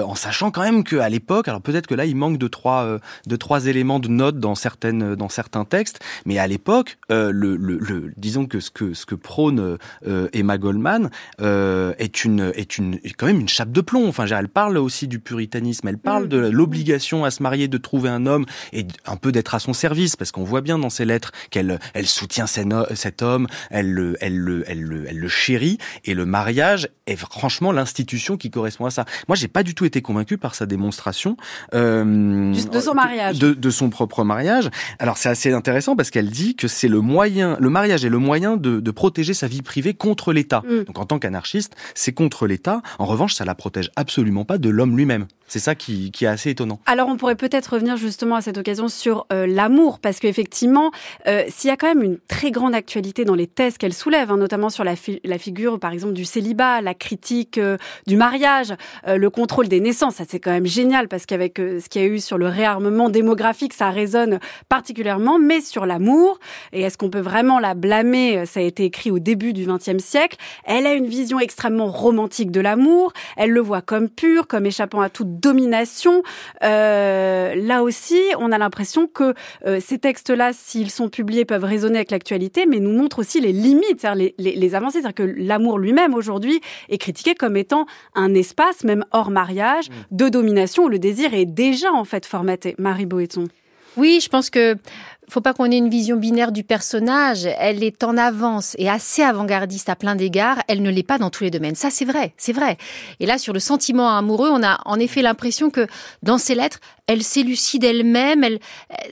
carcan-là 0.00 0.10
en 0.10 0.14
sachant 0.14 0.50
quand 0.50 0.62
même 0.62 0.84
qu'à 0.84 1.08
l'époque, 1.08 1.48
alors 1.48 1.60
peut-être 1.60 1.86
que 1.86 1.94
là 1.94 2.04
il 2.04 2.16
manque 2.16 2.38
de 2.38 2.48
trois 2.48 2.84
euh, 2.84 2.98
de 3.26 3.36
trois 3.36 3.66
éléments 3.66 3.98
de 3.98 4.08
note 4.08 4.38
dans 4.38 4.54
certaines 4.54 5.14
dans 5.14 5.28
certains 5.28 5.64
textes, 5.64 6.00
mais 6.26 6.38
à 6.38 6.46
l'époque, 6.46 6.98
euh, 7.10 7.30
le, 7.32 7.56
le, 7.56 7.78
le, 7.78 8.12
disons 8.16 8.46
que 8.46 8.60
ce 8.60 8.70
que 8.70 8.94
ce 8.94 9.06
que 9.06 9.14
prône 9.14 9.78
euh, 10.06 10.28
Emma 10.32 10.58
Goldman 10.58 11.10
euh, 11.40 11.92
est 11.98 12.24
une 12.24 12.52
est 12.54 12.78
une 12.78 12.98
quand 13.16 13.26
même 13.26 13.40
une 13.40 13.48
chape 13.48 13.72
de 13.72 13.80
plomb. 13.80 14.08
Enfin, 14.08 14.26
elle 14.26 14.48
parle 14.48 14.78
aussi 14.78 15.08
du 15.08 15.18
puritanisme, 15.18 15.88
elle 15.88 15.98
parle 15.98 16.28
de 16.28 16.38
l'obligation 16.38 17.24
à 17.24 17.30
se 17.30 17.42
marier, 17.42 17.68
de 17.68 17.78
trouver 17.78 18.08
un 18.08 18.26
homme 18.26 18.46
et 18.72 18.86
un 19.06 19.16
peu 19.16 19.32
d'être 19.32 19.54
à 19.54 19.58
son 19.58 19.72
service, 19.72 20.16
parce 20.16 20.32
qu'on 20.32 20.44
voit 20.44 20.60
bien 20.60 20.78
dans 20.78 20.90
ses 20.90 21.04
lettres 21.04 21.32
qu'elle 21.50 21.78
elle 21.94 22.06
soutient 22.06 22.46
cet 22.46 23.22
homme, 23.22 23.46
elle 23.70 23.92
le 23.92 24.16
elle 24.20 24.38
le 24.38 24.64
elle 24.66 24.82
le 24.82 25.04
elle 25.08 25.18
le 25.18 25.28
chérit 25.28 25.78
et 26.04 26.14
le 26.14 26.26
mariage 26.26 26.88
est 27.06 27.16
franchement 27.16 27.72
l'institution 27.72 28.36
qui 28.36 28.50
correspond 28.50 28.86
à 28.86 28.90
ça. 28.90 29.04
Moi, 29.28 29.36
j'ai 29.36 29.48
pas 29.48 29.62
du 29.62 29.74
tout 29.74 29.84
été 29.90 30.02
convaincu 30.02 30.38
par 30.38 30.54
sa 30.54 30.66
démonstration 30.66 31.36
euh, 31.74 32.52
de 32.52 32.80
son 32.80 32.94
mariage, 32.94 33.38
de, 33.38 33.70
son 33.70 33.90
propre 33.90 34.24
mariage. 34.24 34.70
Alors 34.98 35.18
c'est 35.18 35.28
assez 35.28 35.52
intéressant 35.52 35.96
parce 35.96 36.10
qu'elle 36.10 36.30
dit 36.30 36.54
que 36.54 36.68
c'est 36.68 36.88
le 36.88 37.00
moyen, 37.00 37.56
le 37.58 37.70
mariage 37.70 38.04
est 38.04 38.08
le 38.08 38.18
moyen 38.18 38.56
de, 38.56 38.78
de 38.78 38.90
protéger 38.90 39.34
sa 39.34 39.48
vie 39.48 39.62
privée 39.62 39.94
contre 39.94 40.32
l'État. 40.32 40.62
Mm. 40.64 40.84
Donc 40.84 40.98
en 40.98 41.06
tant 41.06 41.18
qu'anarchiste, 41.18 41.74
c'est 41.94 42.12
contre 42.12 42.46
l'État. 42.46 42.82
En 42.98 43.06
revanche, 43.06 43.34
ça 43.34 43.44
la 43.44 43.54
protège 43.54 43.90
absolument 43.96 44.44
pas 44.44 44.58
de 44.58 44.68
l'homme 44.68 44.96
lui-même. 44.96 45.26
C'est 45.50 45.58
ça 45.58 45.74
qui, 45.74 46.12
est 46.20 46.26
assez 46.26 46.50
étonnant. 46.50 46.78
Alors 46.86 47.08
on 47.08 47.16
pourrait 47.16 47.34
peut-être 47.34 47.74
revenir 47.74 47.96
justement 47.96 48.36
à 48.36 48.40
cette 48.40 48.56
occasion 48.56 48.86
sur 48.86 49.26
euh, 49.32 49.48
l'amour, 49.48 49.98
parce 49.98 50.20
qu'effectivement, 50.20 50.92
euh, 51.26 51.42
s'il 51.48 51.68
y 51.70 51.72
a 51.72 51.76
quand 51.76 51.88
même 51.88 52.04
une 52.04 52.18
très 52.28 52.52
grande 52.52 52.72
actualité 52.72 53.24
dans 53.24 53.34
les 53.34 53.48
thèses 53.48 53.76
qu'elle 53.76 53.92
soulève, 53.92 54.30
hein, 54.30 54.36
notamment 54.36 54.70
sur 54.70 54.84
la, 54.84 54.94
figure 54.94 55.80
par 55.80 55.90
exemple 55.90 56.12
du 56.12 56.24
célibat, 56.24 56.82
la 56.82 56.94
critique 56.94 57.58
euh, 57.58 57.78
du 58.06 58.16
mariage, 58.16 58.72
le 59.08 59.28
contrôle 59.28 59.66
des 59.66 59.80
naissances, 59.80 60.16
ça 60.16 60.24
c'est 60.28 60.38
quand 60.38 60.52
même 60.52 60.66
génial, 60.66 61.08
parce 61.08 61.26
qu'avec 61.26 61.58
ce 61.58 61.88
qu'il 61.88 62.02
y 62.02 62.04
a 62.04 62.08
eu 62.08 62.20
sur 62.20 62.38
le 62.38 62.46
réarmement 62.46 63.08
démographique, 63.08 63.72
ça 63.72 63.90
résonne 63.90 64.38
particulièrement, 64.68 65.40
mais 65.40 65.60
sur 65.60 65.84
l'amour, 65.84 66.38
et 66.72 66.82
est-ce 66.82 66.96
qu'on 66.96 67.10
peut 67.10 67.18
vraiment 67.18 67.58
la 67.58 67.74
blâmer 67.74 68.46
Ça 68.46 68.60
a 68.60 68.62
été 68.62 68.84
écrit 68.84 69.10
au 69.10 69.18
début 69.18 69.52
du 69.52 69.66
XXe 69.66 69.98
siècle. 69.98 70.36
Elle 70.64 70.86
a 70.86 70.92
une 70.92 71.06
vision 71.06 71.40
extrêmement 71.40 71.88
romantique 71.88 72.52
de 72.52 72.60
l'amour, 72.60 73.12
elle 73.36 73.50
le 73.50 73.60
voit 73.60 73.82
comme 73.82 74.08
pur, 74.08 74.46
comme 74.46 74.66
échappant 74.66 75.00
à 75.00 75.08
toute 75.08 75.39
domination. 75.40 76.22
Euh, 76.62 77.54
là 77.54 77.82
aussi, 77.82 78.20
on 78.38 78.52
a 78.52 78.58
l'impression 78.58 79.06
que 79.06 79.34
euh, 79.66 79.80
ces 79.80 79.98
textes-là, 79.98 80.52
s'ils 80.52 80.90
sont 80.90 81.08
publiés, 81.08 81.44
peuvent 81.44 81.64
résonner 81.64 81.96
avec 81.96 82.10
l'actualité, 82.10 82.66
mais 82.66 82.78
nous 82.78 82.92
montrent 82.92 83.20
aussi 83.20 83.40
les 83.40 83.52
limites, 83.52 84.06
les, 84.14 84.34
les, 84.38 84.54
les, 84.54 84.74
avancées. 84.74 85.00
C'est-à-dire 85.00 85.14
que 85.14 85.34
l'amour 85.36 85.78
lui-même, 85.78 86.14
aujourd'hui, 86.14 86.60
est 86.88 86.98
critiqué 86.98 87.34
comme 87.34 87.56
étant 87.56 87.86
un 88.14 88.34
espace, 88.34 88.84
même 88.84 89.04
hors 89.12 89.30
mariage, 89.30 89.88
mmh. 89.88 90.16
de 90.16 90.28
domination 90.28 90.84
où 90.84 90.88
le 90.88 90.98
désir 90.98 91.34
est 91.34 91.46
déjà 91.46 91.92
en 91.92 92.04
fait 92.04 92.26
formaté. 92.26 92.74
Marie 92.78 93.06
Boéton. 93.06 93.48
Oui, 93.96 94.20
je 94.22 94.28
pense 94.28 94.50
que 94.50 94.76
faut 95.30 95.40
pas 95.40 95.54
qu'on 95.54 95.70
ait 95.70 95.78
une 95.78 95.88
vision 95.88 96.16
binaire 96.16 96.52
du 96.52 96.64
personnage. 96.64 97.46
Elle 97.58 97.82
est 97.82 98.04
en 98.04 98.16
avance 98.16 98.74
et 98.78 98.88
assez 98.88 99.22
avant-gardiste 99.22 99.88
à 99.88 99.96
plein 99.96 100.14
d'égards. 100.14 100.62
Elle 100.68 100.82
ne 100.82 100.90
l'est 100.90 101.02
pas 101.02 101.18
dans 101.18 101.30
tous 101.30 101.44
les 101.44 101.50
domaines. 101.50 101.74
Ça, 101.74 101.90
c'est 101.90 102.04
vrai, 102.04 102.34
c'est 102.36 102.52
vrai. 102.52 102.76
Et 103.20 103.26
là, 103.26 103.38
sur 103.38 103.52
le 103.52 103.60
sentiment 103.60 104.16
amoureux, 104.16 104.50
on 104.52 104.62
a 104.62 104.80
en 104.84 104.98
effet 104.98 105.22
l'impression 105.22 105.70
que 105.70 105.86
dans 106.22 106.38
ses 106.38 106.54
lettres, 106.54 106.80
elle 107.06 107.22
s'élucide 107.24 107.82
elle-même, 107.82 108.44
elle, 108.44 108.60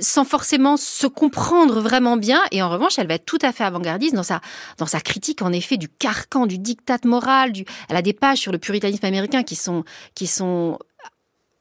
sans 0.01 0.25
forcément 0.25 0.77
se 0.77 1.07
comprendre 1.07 1.81
vraiment 1.81 2.17
bien. 2.17 2.41
Et 2.53 2.63
en 2.63 2.71
revanche, 2.71 2.99
elle 2.99 3.09
va 3.09 3.15
être 3.15 3.25
tout 3.25 3.39
à 3.43 3.53
fait 3.53 3.65
avant-gardiste 3.65 4.15
dans 4.15 4.23
sa, 4.23 4.41
dans 4.77 4.87
sa 4.87 5.01
critique, 5.01 5.43
en 5.43 5.53
effet, 5.53 5.77
du 5.77 5.89
carcan, 5.89 6.47
du 6.47 6.59
diktat 6.59 6.99
moral. 7.05 7.53
Du, 7.53 7.65
elle 7.89 7.97
a 7.97 8.03
des 8.03 8.13
pages 8.13 8.39
sur 8.39 8.53
le 8.53 8.59
puritanisme 8.59 9.05
américain 9.05 9.43
qui 9.43 9.57
sont, 9.57 9.85
qui 10.15 10.27
sont 10.27 10.79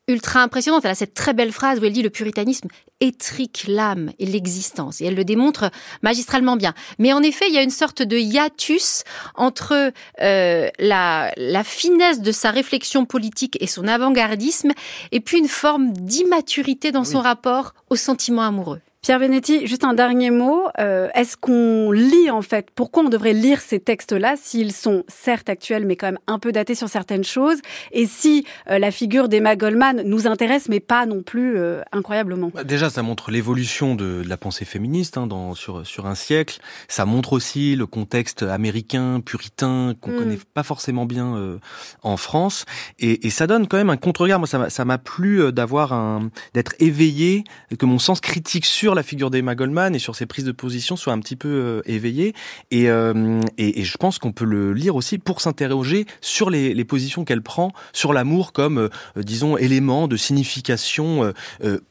ultra 0.08 0.42
impressionnante. 0.42 0.86
Elle 0.86 0.92
a 0.92 0.96
cette 0.96 1.14
très 1.14 1.34
belle 1.34 1.52
phrase 1.52 1.80
où 1.80 1.86
elle 1.86 1.94
dit 1.94 2.02
le 2.02 2.10
puritanisme 2.10 2.68
étrique 3.00 3.66
l'âme 3.68 4.12
et 4.20 4.26
l'existence. 4.26 5.02
Et 5.02 5.06
elle 5.06 5.16
le 5.16 5.26
démontre 5.26 5.70
magistralement 6.02 6.56
bien. 6.56 6.74
Mais 7.00 7.14
en 7.14 7.22
effet, 7.22 7.46
il 7.48 7.54
y 7.54 7.58
a 7.58 7.62
une 7.62 7.70
sorte 7.70 8.02
de 8.02 8.18
hiatus 8.18 9.04
entre 9.36 9.92
euh, 10.22 10.70
la, 10.80 11.32
la 11.38 11.64
finesse 11.64 12.22
de 12.22 12.32
sa 12.32 12.52
réflexion 12.52 13.06
politique 13.06 13.58
et 13.62 13.68
son 13.68 13.88
avant-gardisme, 13.88 14.72
et 15.12 15.20
puis 15.20 15.38
une 15.38 15.48
forme 15.48 15.94
d'immaturité 15.94 16.92
dans 16.92 17.04
son 17.04 17.20
rapport 17.20 17.74
au 17.90 17.96
sentiment 17.96 18.44
amoureux. 18.44 18.82
Pierre 19.08 19.20
Venetti, 19.20 19.66
juste 19.68 19.86
un 19.86 19.94
dernier 19.94 20.32
mot. 20.32 20.66
Euh, 20.80 21.08
est-ce 21.16 21.38
qu'on 21.38 21.94
lit 21.94 22.30
en 22.30 22.42
fait 22.42 22.68
Pourquoi 22.76 23.04
on 23.04 23.08
devrait 23.08 23.32
lire 23.32 23.62
ces 23.62 23.80
textes-là 23.80 24.36
s'ils 24.36 24.74
sont 24.74 25.06
certes 25.08 25.48
actuels 25.48 25.86
mais 25.86 25.96
quand 25.96 26.08
même 26.08 26.20
un 26.28 26.40
peu 26.40 26.52
datés 26.52 26.76
sur 26.76 26.90
certaines 26.90 27.24
choses 27.24 27.60
Et 27.94 28.06
si 28.06 28.46
euh, 28.70 28.80
la 28.80 28.92
figure 28.92 29.30
d'Emma 29.30 29.56
Goldman 29.56 30.02
nous 30.04 30.28
intéresse 30.28 30.68
mais 30.68 30.82
pas 30.82 31.06
non 31.06 31.24
plus 31.24 31.58
euh, 31.58 31.84
incroyablement? 31.94 32.52
Bah, 32.54 32.66
Déjà, 32.66 32.90
ça 32.90 33.02
montre 33.02 33.32
l'évolution 33.32 33.96
de, 33.96 34.24
la 34.28 34.36
pensée 34.36 34.66
féministe 34.66 35.18
hein, 35.18 35.26
dans, 35.26 35.54
sur, 35.54 35.88
sur 35.88 36.06
un 36.06 36.16
siècle. 36.16 36.60
Ça 36.90 37.06
montre 37.06 37.32
aussi 37.32 37.78
le 37.78 37.86
contexte 37.86 38.44
américain, 38.44 39.22
puritain, 39.22 39.96
qu'on 40.02 40.12
mm. 40.12 40.18
connaît 40.18 40.40
pas 40.54 40.64
forcément 40.64 41.06
bien 41.06 41.58
en 42.04 42.18
France. 42.18 42.66
Et, 43.00 43.26
et, 43.26 43.30
ça 43.30 43.48
donne 43.48 43.70
quand 43.70 43.78
même 43.78 43.90
un 43.90 43.96
contre-regard. 43.96 44.40
Moi, 44.40 44.48
ça 44.48 44.84
m'a 44.86 44.98
plu 44.98 45.54
d'avoir 45.54 45.94
un 45.94 46.30
d'être 46.54 46.74
éveillé, 46.80 47.46
que 47.80 47.86
mon 47.86 48.00
sens 48.00 48.20
critique 48.20 48.66
sur 48.66 48.97
la 48.98 49.04
figure 49.04 49.30
d'Emma 49.30 49.56
Goldman 49.56 49.96
et 49.96 50.00
sur 50.00 50.16
ses 50.16 50.26
prises 50.26 50.44
de 50.44 50.52
position 50.52 50.98
soit 50.98 51.14
un 51.14 51.20
petit 51.20 51.36
peu 51.36 51.48
euh, 51.48 51.82
éveillée. 51.86 52.34
Euh, 52.74 53.42
et, 53.58 53.80
et, 53.80 53.84
je 53.84 53.98
pense 53.98 54.20
qu'on 54.20 54.34
peut 54.34 54.46
le 54.46 54.74
lire 54.74 54.96
aussi 54.96 55.18
pour 55.18 55.40
s'interroger 55.40 56.06
sur 56.20 56.50
les, 56.50 56.84
positions 56.84 57.26
qu'elle 57.26 57.42
prend 57.42 57.72
sur 57.94 58.14
l'amour 58.14 58.54
comme, 58.54 58.78
euh, 58.78 58.90
disons, 59.18 59.58
élément 59.58 60.08
de 60.08 60.18
signification 60.18 61.34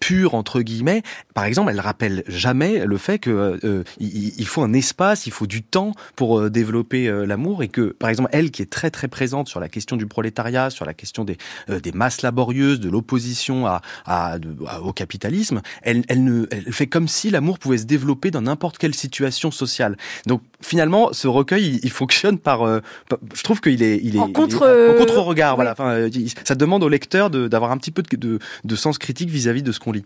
pure, 0.00 0.34
entre 0.34 0.60
guillemets. 0.60 1.02
Par 1.34 1.44
exemple, 1.44 1.70
elle 1.70 1.80
rappelle 1.80 2.24
jamais 2.26 2.84
le 2.84 2.98
fait 2.98 3.18
que 3.18 3.84
il, 3.98 4.46
faut 4.46 4.62
un 4.62 4.72
espace, 4.72 5.26
il 5.26 5.32
faut 5.32 5.46
du 5.46 5.62
temps 5.62 5.92
pour 6.16 6.50
développer 6.50 7.08
l'amour 7.26 7.62
et 7.62 7.68
que, 7.68 7.92
par 7.92 8.10
exemple, 8.10 8.30
elle 8.32 8.50
qui 8.50 8.62
est 8.62 8.70
très 8.70 8.90
très 8.90 9.08
présente 9.08 9.48
sur 9.48 9.60
la 9.60 9.68
question 9.68 9.96
du 9.96 10.06
prolétariat, 10.06 10.70
sur 10.70 10.84
la 10.84 10.94
question 10.94 11.24
des, 11.24 11.36
des 11.68 11.92
masses 11.92 12.22
laborieuses, 12.22 12.80
de 12.80 12.88
l'opposition 12.88 13.66
à, 13.66 14.38
au 14.82 14.92
capitalisme, 14.92 15.60
elle, 15.82 16.04
elle 16.08 16.24
ne 16.24 16.46
elle 16.50 16.72
fait 16.72 16.85
c'est 16.86 16.90
comme 16.90 17.08
si 17.08 17.30
l'amour 17.30 17.58
pouvait 17.58 17.78
se 17.78 17.84
développer 17.84 18.30
dans 18.30 18.42
n'importe 18.42 18.78
quelle 18.78 18.94
situation 18.94 19.50
sociale. 19.50 19.96
Donc 20.26 20.40
finalement, 20.60 21.12
ce 21.12 21.26
recueil, 21.26 21.80
il, 21.82 21.90
fonctionne 21.90 22.38
par, 22.38 22.64
je 22.64 23.42
trouve 23.42 23.60
qu'il 23.60 23.82
est, 23.82 24.00
il 24.04 24.14
est 24.14 24.20
en 24.20 24.30
contre, 24.30 24.96
contre 24.98 25.18
regard. 25.18 25.56
Voilà, 25.56 25.72
enfin, 25.72 26.08
ça 26.44 26.54
demande 26.54 26.84
au 26.84 26.88
lecteur 26.88 27.30
d'avoir 27.30 27.72
un 27.72 27.78
petit 27.78 27.90
peu 27.90 28.02
de, 28.02 28.16
de, 28.16 28.38
de 28.62 28.76
sens 28.76 28.98
critique 28.98 29.30
vis-à-vis 29.30 29.64
de 29.64 29.72
ce 29.72 29.80
qu'on 29.80 29.90
lit. 29.90 30.04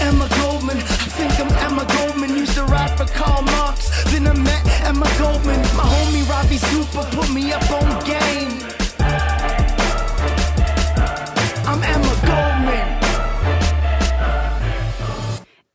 Emma 0.00 0.26
Goldman, 0.40 0.78
I 0.78 1.08
think 1.10 1.38
I'm 1.38 1.48
Emma 1.66 1.84
Goldman? 1.84 2.36
Used 2.36 2.54
to 2.54 2.64
ride 2.64 2.96
for 2.96 3.06
Karl 3.06 3.42
Marx. 3.44 3.90
Then 4.10 4.26
I 4.26 4.32
met 4.32 4.62
Emma 4.84 5.06
Goldman. 5.18 5.60
My 5.76 5.84
homie 5.84 6.22
Robbie 6.28 6.58
Super 6.58 7.04
put 7.10 7.30
me 7.34 7.52
up 7.52 7.70
on 7.70 8.04
game. 8.04 8.55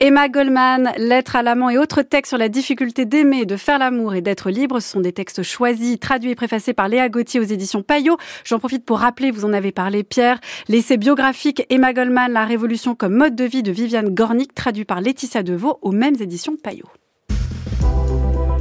Emma 0.03 0.29
Goldman, 0.29 0.93
Lettres 0.98 1.36
à 1.36 1.43
l'amant 1.43 1.70
et 1.70 1.77
autres 1.77 2.01
textes 2.01 2.29
sur 2.29 2.39
la 2.39 2.50
difficulté 2.50 3.05
d'aimer, 3.05 3.46
de 3.46 3.55
faire 3.55 3.77
l'amour 3.77 4.15
et 4.15 4.22
d'être 4.22 4.50
libre. 4.50 4.79
Sont 4.79 5.00
des 5.00 5.13
textes 5.13 5.43
choisis, 5.43 6.00
traduits 6.00 6.31
et 6.31 6.36
préfacés 6.36 6.74
par 6.74 6.88
Léa 6.88 7.08
Gauthier 7.08 7.39
aux 7.39 7.43
éditions 7.43 7.84
Payot. 7.84 8.17
J'en 8.43 8.58
profite 8.58 8.84
pour 8.84 8.98
rappeler, 8.98 9.29
vous 9.29 9.46
en 9.46 9.53
avez 9.53 9.72
parlé 9.72 10.01
Pierre, 10.01 10.39
l'essai 10.67 10.98
biographique 10.98 11.67
Emma 11.70 11.93
Goldman, 11.93 12.31
La 12.31 12.46
Révolution 12.46 12.96
comme 12.96 13.13
mode 13.13 13.36
de 13.36 13.43
vie 13.43 13.62
de 13.62 13.72
Viviane 13.72 14.10
Gornick, 14.10 14.55
traduit 14.55 14.86
par 14.86 15.01
Laetitia 15.01 15.43
Deveau 15.43 15.77
aux 15.84 15.91
mêmes 15.91 16.15
éditions 16.20 16.55
Payot. 16.55 16.89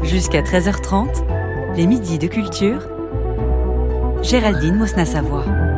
Jusqu'à 0.02 0.42
13h30, 0.42 1.24
les 1.74 1.86
midis 1.86 2.18
de 2.18 2.26
culture. 2.26 2.86
Géraldine 4.22 4.76
Mosna-Savoie. 4.76 5.69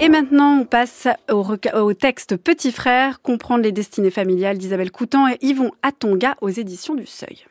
Et 0.00 0.08
maintenant, 0.08 0.60
on 0.60 0.64
passe 0.64 1.08
au, 1.28 1.92
texte 1.92 2.36
Petit 2.36 2.70
frère, 2.70 3.20
comprendre 3.20 3.64
les 3.64 3.72
destinées 3.72 4.12
familiales 4.12 4.56
d'Isabelle 4.56 4.92
Coutan 4.92 5.26
et 5.28 5.38
Yvon 5.42 5.72
Atonga 5.82 6.36
aux 6.40 6.50
éditions 6.50 6.94
du 6.94 7.04
Seuil. 7.04 7.44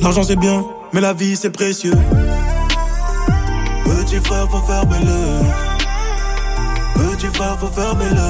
L'argent 0.00 0.22
c'est 0.22 0.36
bien, 0.36 0.64
mais 0.92 1.00
la 1.00 1.12
vie 1.12 1.34
c'est 1.34 1.50
précieux. 1.50 1.94
Petit 3.84 4.18
frère, 4.24 4.48
faut 4.48 4.64
faire 4.66 4.86
belle. 4.86 5.08
Petit 6.94 7.26
frère, 7.26 7.58
faut 7.58 7.66
faire 7.66 7.96
belle. 7.96 8.20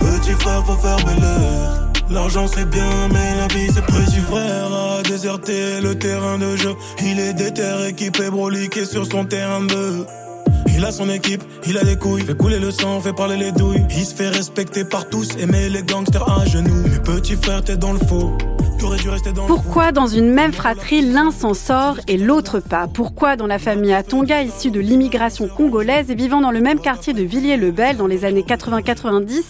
Petit 0.00 0.32
frère, 0.32 0.64
faut 0.66 0.76
faire 0.76 0.96
belle. 1.04 1.28
L'argent 2.10 2.48
c'est 2.48 2.68
bien, 2.68 3.08
mais 3.12 3.36
la 3.36 3.46
vie 3.46 3.70
c'est 3.72 3.86
précieux. 3.86 4.22
frère 4.22 4.72
a 4.74 5.02
déserté 5.02 5.80
le 5.80 5.94
terrain 5.94 6.36
de 6.36 6.56
jeu. 6.56 6.74
Il 7.00 7.20
est 7.20 7.32
déterré, 7.32 7.90
équipé, 7.90 8.28
broliqué 8.28 8.84
sur 8.84 9.06
son 9.06 9.24
terrain 9.24 9.60
de 9.60 10.04
il 10.84 10.88
a 10.88 10.92
son 10.92 11.08
équipe, 11.08 11.42
il 11.66 11.78
a 11.78 11.82
des 11.82 11.96
couilles, 11.96 12.24
fait 12.24 12.36
couler 12.36 12.58
le 12.58 12.70
sang, 12.70 13.00
fait 13.00 13.14
parler 13.14 13.38
les 13.38 13.52
douilles. 13.52 13.86
Il 13.88 14.04
se 14.04 14.14
fait 14.14 14.28
respecter 14.28 14.84
par 14.84 15.08
tous, 15.08 15.34
aimer 15.38 15.70
les 15.70 15.82
gangsters 15.82 16.28
à 16.28 16.44
genoux. 16.44 16.82
Mes 16.82 16.98
petits 16.98 17.36
frères, 17.36 17.64
t'es 17.64 17.78
dans 17.78 17.94
le 17.94 18.00
faux. 18.00 18.36
Pourquoi 19.46 19.92
dans 19.92 20.06
une 20.06 20.30
même 20.30 20.52
fratrie 20.52 21.00
l'un 21.00 21.30
s'en 21.30 21.54
sort 21.54 21.96
et 22.06 22.16
l'autre 22.16 22.60
pas 22.60 22.86
Pourquoi 22.86 23.36
dans 23.36 23.46
la 23.46 23.58
famille 23.58 23.92
Atonga, 23.92 24.42
issue 24.42 24.70
de 24.70 24.80
l'immigration 24.80 25.48
congolaise 25.48 26.10
et 26.10 26.14
vivant 26.14 26.40
dans 26.40 26.50
le 26.50 26.60
même 26.60 26.80
quartier 26.80 27.12
de 27.12 27.22
Villiers-le-Bel 27.22 27.96
dans 27.96 28.06
les 28.06 28.24
années 28.24 28.42
80-90, 28.42 29.42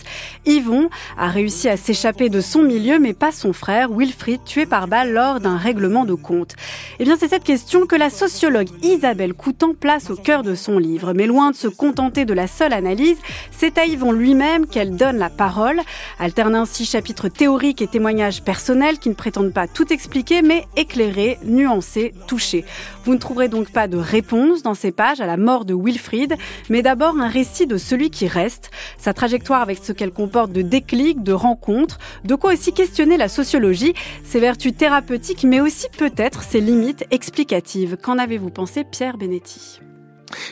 Yvon 0.47 0.89
a 1.19 1.29
réussi 1.29 1.69
à 1.69 1.77
s'échapper 1.77 2.29
de 2.29 2.41
son 2.41 2.63
milieu 2.63 2.99
mais 2.99 3.13
pas 3.13 3.33
son 3.33 3.53
frère 3.53 3.89
Wilfried 3.91 4.45
tué 4.45 4.67
par 4.67 4.89
balle 4.89 5.13
lors 5.13 5.41
d'un 5.41 5.57
règlement 5.57 6.05
de 6.05 6.15
compte 6.15 6.55
Eh 6.99 7.05
bien 7.05 7.17
c'est 7.19 7.29
cette 7.29 7.45
question 7.45 7.87
que 7.87 7.97
la 7.97 8.11
sociologue 8.11 8.69
Isabelle 8.83 9.35
Coutan 9.35 9.75
place 9.79 10.11
au 10.11 10.17
cœur 10.17 10.43
de 10.43 10.55
son 10.55 10.79
livre. 10.79 11.13
Mais 11.13 11.27
loin 11.27 11.51
de 11.51 11.57
se 11.57 11.69
contenter 11.69 12.25
de 12.25 12.35
la 12.35 12.47
seule 12.47 12.73
analyse, 12.73 13.19
c'est 13.51 13.79
à 13.79 13.87
Yvon 13.87 14.13
lui-même 14.13 14.67
qu'elle 14.67 14.97
donne 14.97 15.19
la 15.19 15.31
parole, 15.31 15.81
alterne 16.19 16.55
ainsi 16.55 16.85
chapitres 16.85 17.29
théoriques 17.29 17.83
et 17.83 17.87
témoignages 17.87 18.43
personnels 18.43 18.99
qui 18.99 19.09
ne 19.09 19.15
prétendent 19.25 19.55
pas 19.55 19.67
tout 19.67 19.91
expliquer, 19.91 20.43
mais 20.43 20.67
éclairer, 20.77 21.39
nuancer, 21.45 22.13
toucher. 22.27 22.63
Vous 23.07 23.15
ne 23.15 23.19
trouverez 23.19 23.49
donc 23.49 23.71
pas 23.71 23.89
de 23.89 23.97
réponse 23.97 24.63
dans 24.63 24.75
ces 24.75 24.93
pages 24.93 25.23
à 25.23 25.25
la 25.25 25.39
mort 25.39 25.65
de 25.65 25.73
Wilfried, 25.73 26.37
mais 26.69 26.83
d'abord 26.83 27.19
un 27.19 27.29
récit 27.29 27.67
de 27.67 27.79
celui 27.79 28.11
qui 28.11 28.27
reste, 28.27 28.71
sa 28.99 29.15
trajectoire 29.15 29.63
avec 29.63 29.79
ce 29.83 29.93
qu'elle 29.93 30.11
comporte 30.11 30.53
de 30.53 30.61
déclics, 30.61 31.23
de 31.23 31.33
rencontres, 31.33 31.99
de 32.25 32.35
quoi 32.35 32.53
aussi 32.53 32.75
questionner 32.75 33.17
la 33.17 33.31
sociologie, 33.31 33.95
ses 34.25 34.41
vertus 34.41 34.77
thérapeutiques, 34.77 35.45
mais 35.45 35.63
aussi 35.63 35.87
peut-être 35.97 36.43
ses 36.43 36.61
limites 36.61 37.07
explicatives. 37.11 37.97
Qu'en 37.97 38.19
avez-vous 38.19 38.51
pensé, 38.51 38.85
Pierre 38.85 39.17
Benetti? 39.17 39.81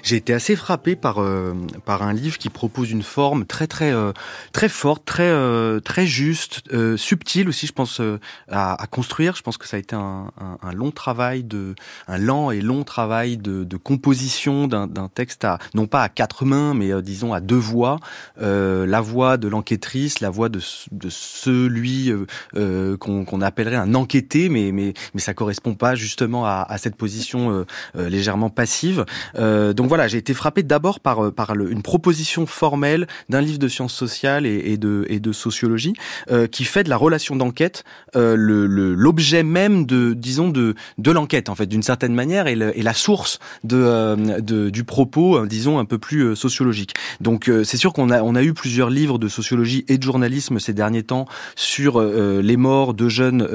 J'ai 0.02 0.16
été 0.16 0.32
assez 0.32 0.56
frappé 0.56 0.96
par 0.96 1.20
euh, 1.20 1.54
par 1.84 2.02
un 2.02 2.12
livre 2.12 2.38
qui 2.38 2.48
propose 2.48 2.90
une 2.90 3.02
forme 3.02 3.44
très 3.44 3.66
très 3.66 3.92
euh, 3.92 4.12
très 4.52 4.68
forte, 4.68 5.04
très 5.04 5.28
euh, 5.28 5.80
très 5.80 6.06
juste, 6.06 6.62
subtile 6.96 7.48
aussi, 7.48 7.66
je 7.66 7.72
pense 7.72 8.00
à, 8.50 8.82
à, 8.82 8.86
construire. 8.86 9.36
Je 9.36 9.42
pense 9.42 9.56
que 9.56 9.66
ça 9.66 9.76
a 9.76 9.80
été 9.80 9.94
un, 9.94 10.30
un, 10.40 10.58
un, 10.62 10.72
long 10.72 10.90
travail 10.90 11.44
de 11.44 11.74
un 12.08 12.18
lent 12.18 12.50
et 12.50 12.60
long 12.60 12.84
travail 12.84 13.36
de, 13.36 13.64
de 13.64 13.76
composition 13.76 14.66
d'un 14.66 15.08
texte 15.14 15.44
à 15.44 15.58
non 15.74 15.86
pas 15.86 16.02
à 16.02 16.08
quatre 16.08 16.44
mains, 16.44 16.74
mais 16.74 16.90
disons 17.02 17.32
à 17.32 17.40
deux 17.40 17.56
voix. 17.56 17.98
la 18.38 19.00
voix 19.00 19.36
de 19.36 19.48
l'enquêtrice, 19.48 20.20
la 20.20 20.30
voix 20.30 20.48
de, 20.48 20.60
de 20.90 21.08
celui 21.10 22.12
qu'on 22.52 23.40
appellerait 23.40 23.76
un 23.76 23.94
enquêté, 23.94 24.48
mais 24.48 24.72
mais 24.72 24.94
mais 25.14 25.20
ça 25.20 25.34
correspond 25.34 25.74
pas 25.74 25.94
justement 25.94 26.46
à, 26.46 26.66
à 26.68 26.78
cette 26.78 26.96
position 26.96 27.64
légèrement 27.94 28.50
passive. 28.50 29.04
Euh, 29.36 29.71
donc 29.74 29.88
voilà, 29.88 30.08
j'ai 30.08 30.18
été 30.18 30.34
frappé 30.34 30.62
d'abord 30.62 31.00
par, 31.00 31.26
euh, 31.26 31.30
par 31.30 31.54
une 31.54 31.82
proposition 31.82 32.46
formelle 32.46 33.06
d'un 33.28 33.40
livre 33.40 33.58
de 33.58 33.68
sciences 33.68 33.94
sociales 33.94 34.46
et, 34.46 34.76
de, 34.76 35.06
et 35.08 35.20
de 35.20 35.32
sociologie 35.32 35.94
euh, 36.30 36.46
qui 36.46 36.64
fait 36.64 36.84
de 36.84 36.88
la 36.88 36.96
relation 36.96 37.36
d'enquête 37.36 37.84
euh, 38.16 38.36
l'objet 38.36 39.42
même 39.42 39.86
de, 39.86 40.12
disons, 40.12 40.48
de, 40.48 40.74
de 40.98 41.10
l'enquête 41.10 41.48
en 41.48 41.54
fait, 41.54 41.66
d'une 41.66 41.82
certaine 41.82 42.14
manière, 42.14 42.46
et, 42.46 42.52
et 42.52 42.82
la 42.82 42.94
source 42.94 43.38
de, 43.64 44.40
de, 44.40 44.70
du 44.70 44.84
propos, 44.84 45.46
disons, 45.46 45.78
un 45.78 45.84
peu 45.84 45.98
plus 45.98 46.36
sociologique. 46.36 46.94
Donc 47.20 47.50
c'est 47.64 47.76
sûr 47.76 47.92
qu'on 47.92 48.10
a, 48.10 48.22
on 48.22 48.34
a 48.34 48.42
eu 48.42 48.52
plusieurs 48.54 48.90
livres 48.90 49.18
de 49.18 49.28
sociologie 49.28 49.84
et 49.88 49.98
de 49.98 50.02
journalisme 50.02 50.58
ces 50.58 50.72
derniers 50.72 51.02
temps 51.02 51.26
sur 51.56 52.00
les 52.00 52.56
morts 52.56 52.94
de 52.94 53.08
jeunes, 53.08 53.46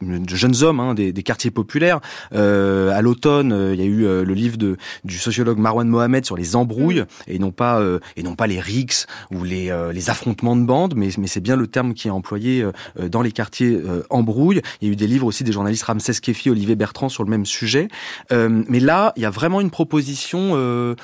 de 0.00 0.36
jeunes 0.36 0.62
hommes 0.62 0.80
hein, 0.80 0.94
des, 0.94 1.12
des, 1.12 1.22
quartiers 1.22 1.50
populaires. 1.50 2.00
à 2.32 3.02
l'automne, 3.02 3.72
il 3.72 3.80
y 3.80 3.82
a 3.82 3.86
eu 3.86 4.02
le 4.24 4.34
livre 4.34 4.56
de, 4.56 4.76
du 5.04 5.18
sociologue 5.18 5.57
Marwan 5.60 5.88
Mohamed 5.88 6.24
sur 6.24 6.36
les 6.36 6.56
embrouilles 6.56 7.00
mm. 7.00 7.06
et 7.28 7.38
non 7.38 7.50
pas 7.50 7.80
euh, 7.80 7.98
et 8.16 8.22
non 8.22 8.34
pas 8.34 8.46
les 8.46 8.60
rixes 8.60 9.06
ou 9.30 9.44
les, 9.44 9.70
euh, 9.70 9.92
les 9.92 10.10
affrontements 10.10 10.56
de 10.56 10.64
bandes, 10.64 10.94
mais, 10.96 11.08
mais 11.18 11.26
c'est 11.26 11.40
bien 11.40 11.56
le 11.56 11.66
terme 11.66 11.94
qui 11.94 12.08
est 12.08 12.10
employé 12.10 12.62
euh, 12.62 13.08
dans 13.08 13.22
les 13.22 13.32
quartiers 13.32 13.80
embrouilles. 14.10 14.60
Il 14.80 14.88
y 14.88 14.90
a 14.90 14.92
eu 14.92 14.96
des 14.96 15.06
livres 15.06 15.26
aussi 15.26 15.44
des 15.44 15.52
journalistes 15.52 15.84
Ramsès 15.84 16.14
Kefi, 16.20 16.50
Olivier 16.50 16.76
Bertrand 16.76 17.08
sur 17.08 17.24
le 17.24 17.30
même 17.30 17.46
sujet. 17.46 17.88
mais 18.30 18.80
là, 18.80 19.12
il 19.16 19.22
y 19.22 19.26
a 19.26 19.30
vraiment 19.30 19.60
une 19.60 19.70
proposition 19.70 20.96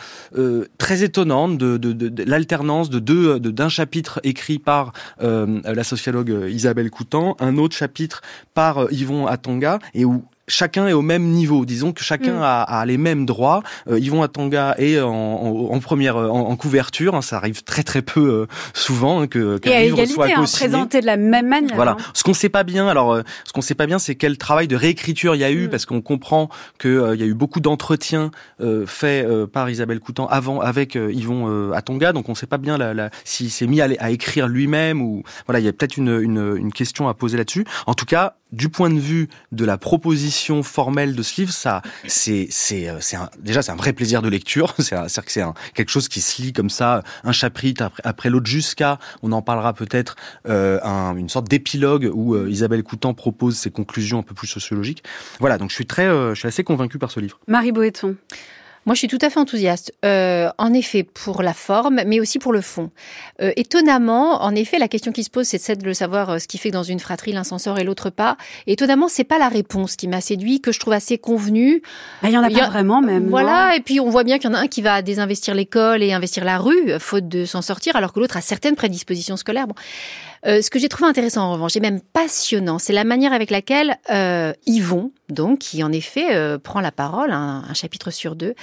très 0.79 1.03
étonnante 1.03 1.59
de, 1.59 1.77
de, 1.77 1.93
de, 1.93 2.09
de 2.09 2.23
l'alternance 2.25 2.91
de 2.91 2.99
deux 2.99 3.41
d'un 3.41 3.69
chapitre 3.69 4.21
écrit 4.23 4.59
par 4.59 4.93
la 5.21 5.85
sociologue 5.85 6.49
Isabelle 6.51 6.91
Coutan, 6.91 7.37
un 7.41 7.57
autre 7.59 7.77
chapitre 7.77 8.23
par 8.55 8.93
Yvon 8.93 9.27
Atonga 9.27 9.79
et 9.95 10.05
où 10.05 10.25
chacun 10.49 10.87
est 10.87 10.93
au 10.93 11.03
même 11.03 11.25
niveau. 11.25 11.65
Disons 11.65 11.93
que 11.93 12.03
chacun 12.03 12.39
mm. 12.39 12.43
a, 12.43 12.63
a, 12.63 12.87
les 12.87 12.99
mêmes 12.99 13.27
droits. 13.27 13.63
Euh, 13.89 13.99
Yvon 13.99 14.23
Atanga 14.23 14.75
est 14.79 15.01
en, 15.01 15.11
en, 15.11 15.81
première 15.81 16.17
en, 16.17 16.57
couverture. 16.57 17.15
Hein, 17.15 17.23
ça 17.23 17.37
arrive 17.37 17.63
très 17.63 17.83
très 17.83 18.03
peu 18.03 18.21
euh, 18.21 18.47
souvent 18.73 19.21
hein, 19.21 19.27
que 19.27 19.59
qu'un 19.59 19.81
livre 19.81 19.99
égalité, 19.99 20.15
soit 20.15 20.27
hein, 20.27 20.45
présenté 20.51 21.01
de 21.01 21.07
la 21.07 21.17
même 21.17 21.49
manière. 21.49 21.77
Voilà. 21.77 21.97
Ce 22.13 22.23
qu'on 22.23 22.35
sait 22.35 22.49
pas 22.49 22.65
bien, 22.65 22.89
alors 22.89 23.13
euh, 23.13 23.23
ce 23.45 23.53
qu'on 23.53 23.61
sait 23.61 23.75
pas 23.75 23.87
bien, 23.87 23.99
c'est 23.99 24.15
quel 24.15 24.39
travail 24.39 24.69
de 24.69 24.77
réécriture 24.77 25.35
il 25.35 25.41
y 25.41 25.45
a 25.45 25.51
eu, 25.51 25.67
mm. 25.67 25.71
parce 25.71 25.87
qu'on 25.87 26.01
comprend 26.01 26.49
que 26.79 26.89
euh, 26.89 27.15
il 27.15 27.21
y 27.21 27.25
a 27.25 27.27
eu 27.27 27.35
beaucoup 27.35 27.61
d'entretiens 27.61 28.31
faits 28.87 29.27
par 29.47 29.71
Isabelle 29.71 30.01
Coutan 30.01 30.27
avant 30.27 30.61
avec 30.61 30.95
Yvon 30.95 31.73
Atonga. 31.73 32.13
Donc 32.13 32.29
on 32.29 32.35
sait 32.35 32.47
pas 32.47 32.59
bien 32.59 32.79
la, 32.79 32.95
la, 32.95 33.11
s'il 33.25 33.51
s'est 33.51 33.67
mis 33.67 33.81
à, 33.81 33.89
à 33.99 34.11
écrire 34.11 34.49
lui-même 34.49 35.01
ou 35.03 35.23
voilà. 35.47 35.61
Il 35.61 35.65
y 35.65 35.69
a 35.69 35.73
peut-être 35.73 35.97
une, 35.97 36.21
une, 36.21 36.57
une 36.57 36.73
question 36.73 37.09
à 37.09 37.15
poser 37.15 37.37
là-dessus. 37.37 37.65
En 37.87 37.95
tout 37.95 38.07
cas, 38.07 38.37
du 38.53 38.69
point 38.69 38.91
de 38.91 38.99
vue 38.99 39.29
de 39.53 39.65
la 39.65 39.79
proposition 39.79 40.34
formelle 40.63 41.15
de 41.15 41.23
ce 41.23 41.41
livre, 41.41 41.53
ça, 41.53 41.83
c'est, 42.07 42.47
c'est, 42.51 42.89
euh, 42.89 42.99
c'est 43.01 43.17
déjà 43.39 43.63
c'est 43.63 43.73
un 43.73 43.77
vrai 43.77 43.93
plaisir 43.93 44.23
de 44.23 44.29
lecture. 44.29 44.75
C'est, 44.85 44.97
c'est 45.09 45.25
que 45.25 45.33
c'est 45.33 45.43
quelque 45.75 45.89
chose 45.89 46.09
qui 46.09 46.21
se 46.21 46.43
lit 46.43 46.53
comme 46.53 46.69
ça, 46.69 47.03
un 47.23 47.33
chapitre 47.33 47.91
après, 48.03 48.29
l'autre 48.29 48.47
jusqu'à, 48.47 48.99
on 49.23 49.33
en 49.33 49.41
parlera 49.41 49.73
peut-être, 49.73 50.17
euh, 50.47 50.79
un, 50.83 51.17
une 51.17 51.29
sorte 51.29 51.49
d'épilogue 51.49 52.11
où 52.13 52.35
euh, 52.35 52.51
Isabelle 52.51 52.83
Coutan 52.83 53.15
propose 53.15 53.57
ses 53.57 53.71
conclusions 53.71 54.19
un 54.19 54.23
peu 54.23 54.35
plus 54.35 54.47
sociologiques. 54.47 55.03
Voilà, 55.41 55.57
donc 55.57 55.71
je 55.71 55.75
suis 55.75 55.87
très, 55.87 56.07
je 56.07 56.35
suis 56.35 56.49
assez 56.49 56.65
convaincu 56.65 56.99
par 56.99 57.11
ce 57.11 57.21
livre. 57.21 57.39
Marie 57.47 57.73
Boéton. 57.73 58.17
Moi, 58.87 58.95
je 58.95 58.99
suis 58.99 59.09
tout 59.09 59.19
à 59.23 59.31
fait 59.31 59.41
enthousiaste. 59.41 59.93
Euh, 60.05 60.51
en 60.59 60.73
effet, 60.75 61.03
pour 61.03 61.43
la 61.43 61.55
forme, 61.55 62.03
mais 62.07 62.21
aussi 62.21 62.39
pour 62.39 62.53
le 62.53 62.61
fond. 62.61 62.91
Euh, 63.41 63.53
étonnamment, 63.57 64.43
en 64.43 64.55
effet, 64.55 64.79
la 64.79 64.89
question 64.89 65.11
qui 65.11 65.25
se 65.25 65.31
pose, 65.31 65.47
c'est 65.47 65.59
celle 65.59 65.79
de 65.79 65.93
savoir 65.93 66.31
euh, 66.31 66.39
ce 66.39 66.47
qui 66.47 66.59
fait 66.59 66.69
que 66.69 66.75
dans 66.75 66.83
une 66.83 67.01
fratrie, 67.01 67.33
l'un 67.33 67.45
s'en 67.45 67.59
sort 67.59 67.79
et 67.79 67.85
l'autre 67.85 68.11
pas. 68.11 68.37
Et 68.67 68.73
étonnamment, 68.73 69.09
c'est 69.09 69.25
pas 69.25 69.39
la 69.39 69.49
réponse 69.49 69.97
qui 69.97 70.07
m'a 70.07 70.21
séduit, 70.21 70.61
que 70.61 70.71
je 70.71 70.81
trouve 70.81 70.93
assez 70.93 71.17
convenue. 71.17 71.83
Bah, 72.23 72.29
il 72.29 72.35
y 72.35 72.39
en 72.39 72.43
a 72.43 72.51
pas 72.51 72.69
vraiment, 72.69 73.01
même. 73.01 73.29
Voilà. 73.29 73.75
Et 73.77 73.81
puis, 73.81 74.01
on 74.01 74.11
voit 74.11 74.25
bien 74.25 74.39
qu'il 74.39 74.51
y 74.51 74.53
en 74.53 74.57
a 74.57 74.61
un 74.61 74.69
qui 74.69 74.83
va 74.83 75.01
désinvestir 75.01 75.55
l'école 75.55 76.03
et 76.03 76.13
investir 76.13 76.45
la 76.45 76.59
rue, 76.59 76.93
faute 76.99 77.29
de 77.29 77.47
s'en 77.47 77.63
sortir, 77.63 77.97
alors 77.97 78.13
que 78.13 78.21
l'autre 78.21 78.37
a 78.37 78.43
certaines 78.43 78.77
prédispositions 78.77 79.37
scolaires. 79.37 79.67
Bon. 79.67 79.75
Euh, 80.47 80.61
ce 80.61 80.69
que 80.69 80.79
j'ai 80.79 80.89
trouvé 80.89 81.09
intéressant 81.09 81.43
en 81.43 81.53
revanche, 81.53 81.75
et 81.77 81.81
même 81.81 82.01
passionnant, 82.01 82.79
c'est 82.79 82.93
la 82.93 83.05
manière 83.05 83.33
avec 83.33 83.51
laquelle 83.51 83.97
euh, 84.11 84.53
Yvon, 84.67 85.11
donc, 85.31 85.61
qui 85.61 85.83
en 85.83 85.91
effet 85.91 86.35
euh, 86.35 86.59
prend 86.59 86.81
la 86.81 86.93
parole, 86.93 87.31
un, 87.31 87.65
un, 87.69 87.75
chapitre 87.75 88.11
sur 88.11 88.37
deux, 88.37 88.55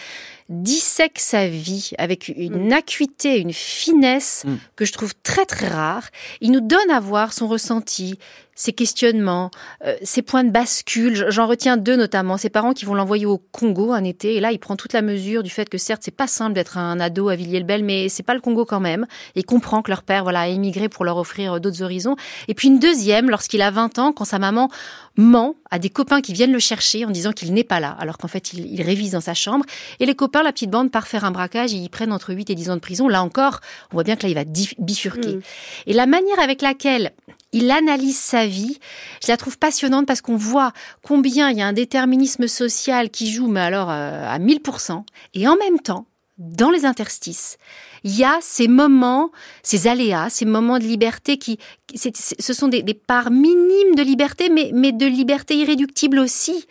dissèque 0.52 1.18
sa 1.20 1.48
vie 1.48 1.92
avec 1.98 2.28
une 2.28 2.68
mm. 2.68 2.74
acuité, 2.74 3.40
une 3.40 3.54
finesse 3.54 4.44
mm. 4.46 4.56
que 4.76 4.86
je 4.86 4.92
trouve 4.92 5.14
très 5.24 5.46
très 5.46 5.68
rare. 5.68 6.10
Il 6.42 6.52
nous 6.52 6.60
donne 6.60 6.92
à 6.92 7.00
voir 7.00 7.34
son 7.34 7.48
ressenti, 7.48 8.20
ses 8.54 8.74
questionnements, 8.74 9.50
euh, 9.86 9.96
ses 10.04 10.22
points 10.22 10.44
de 10.44 10.52
bascule. 10.52 11.26
J'en 11.30 11.48
retiens 11.48 11.78
deux 11.78 11.96
notamment. 11.96 12.38
Ses 12.38 12.50
parents 12.50 12.74
qui 12.74 12.86
vont 12.86 12.94
l'envoyer 12.94 13.26
au 13.26 13.38
Congo 13.38 13.94
un 13.94 14.04
été, 14.04 14.36
et 14.36 14.40
là 14.40 14.52
il 14.52 14.60
prend 14.60 14.76
toute 14.76 14.94
la 14.94 15.02
mesure 15.02 15.42
du 15.42 15.50
fait 15.50 15.70
que 15.70 15.78
certes 15.78 16.02
c'est 16.04 16.12
pas 16.12 16.28
simple 16.28 16.54
d'être 16.54 16.78
un 16.78 17.00
ado 17.00 17.30
à 17.30 17.36
Villiers-le-Bel, 17.36 17.84
mais 17.84 18.10
c'est 18.10 18.24
pas 18.24 18.34
le 18.34 18.42
Congo 18.42 18.66
quand 18.66 18.82
même. 18.82 19.08
Et 19.36 19.44
comprend 19.44 19.82
que 19.82 19.90
leur 19.90 20.04
père 20.04 20.24
voilà 20.24 20.42
a 20.42 20.48
émigré 20.48 20.90
pour 20.90 21.06
leur 21.06 21.18
offrir 21.18 21.62
d'autres 21.62 21.82
horizons. 21.82 22.16
Et 22.48 22.54
puis 22.54 22.68
une 22.68 22.80
deuxième 22.80 23.30
lorsqu'il 23.30 23.62
a 23.62 23.72
20 23.72 24.00
ans, 24.00 24.12
quand 24.12 24.26
sa 24.26 24.38
maman 24.38 24.70
ment 25.18 25.56
à 25.72 25.80
des 25.80 25.90
copains 25.90 26.22
qui 26.22 26.34
viennent 26.34 26.52
le 26.52 26.60
chercher 26.60 27.06
en 27.06 27.10
disant 27.10 27.32
qu'il 27.32 27.54
n'est 27.54 27.64
pas 27.64 27.80
là, 27.80 27.96
alors 28.00 28.18
qu'en 28.18 28.28
fait 28.28 28.54
il, 28.54 28.72
il, 28.72 28.82
révise 28.82 29.12
dans 29.12 29.22
sa 29.22 29.34
chambre. 29.34 29.66
Et 30.00 30.06
les 30.06 30.16
copains, 30.16 30.44
la 30.44 30.52
petite 30.52 30.70
bande, 30.70 30.92
part 30.92 31.08
faire 31.08 31.26
un 31.26 31.32
braquage 31.32 31.74
et 31.74 31.78
ils 31.78 31.90
prennent 31.90 32.12
entre 32.12 32.34
8 32.34 32.50
et 32.50 32.56
10 32.56 32.70
ans 32.70 32.76
de 32.76 32.82
prison. 32.82 33.08
Là 33.08 33.24
encore, 33.24 33.62
on 33.92 33.96
voit 33.96 34.04
bien 34.04 34.16
que 34.16 34.24
là 34.24 34.30
il 34.30 34.36
va 34.36 34.44
bifurquer. 34.78 35.36
Mmh. 35.36 35.42
Et 35.88 35.94
la 35.94 36.06
manière 36.06 36.40
avec 36.40 36.62
laquelle 36.62 37.14
il 37.54 37.70
analyse 37.72 38.18
sa 38.18 38.46
vie. 38.46 38.80
Je 39.24 39.32
la 39.32 39.38
trouve 39.38 39.58
passionnante 39.58 40.06
parce 40.06 40.22
qu'on 40.22 40.38
voit 40.38 40.72
combien 41.04 41.50
il 41.50 41.58
y 41.58 41.62
a 41.62 41.68
un 41.68 41.74
déterminisme 41.74 42.48
social 42.48 43.10
qui 43.10 43.32
joue, 43.32 43.48
mais 43.48 43.60
alors 43.60 43.90
euh, 43.90 44.26
à 44.28 44.40
1000%. 44.40 45.04
Et 45.34 45.48
en 45.48 45.58
même 45.58 45.80
temps, 45.80 46.06
dans 46.38 46.70
les 46.70 46.86
interstices, 46.86 47.58
il 48.04 48.18
y 48.18 48.24
a 48.24 48.40
ces 48.42 48.68
moments, 48.68 49.32
ces 49.64 49.88
aléas, 49.88 50.30
ces 50.30 50.46
moments 50.46 50.80
de 50.80 50.84
liberté 50.84 51.38
qui, 51.38 51.60
ce 51.96 52.54
sont 52.54 52.68
des, 52.68 52.84
parts 52.94 53.32
minimes 53.32 53.96
de 53.96 54.02
liberté, 54.02 54.50
mais, 54.50 54.72
mais 54.74 54.92
de 54.92 55.06
liberté 55.06 55.56
irréductible 55.56 56.20
aussi. 56.20 56.66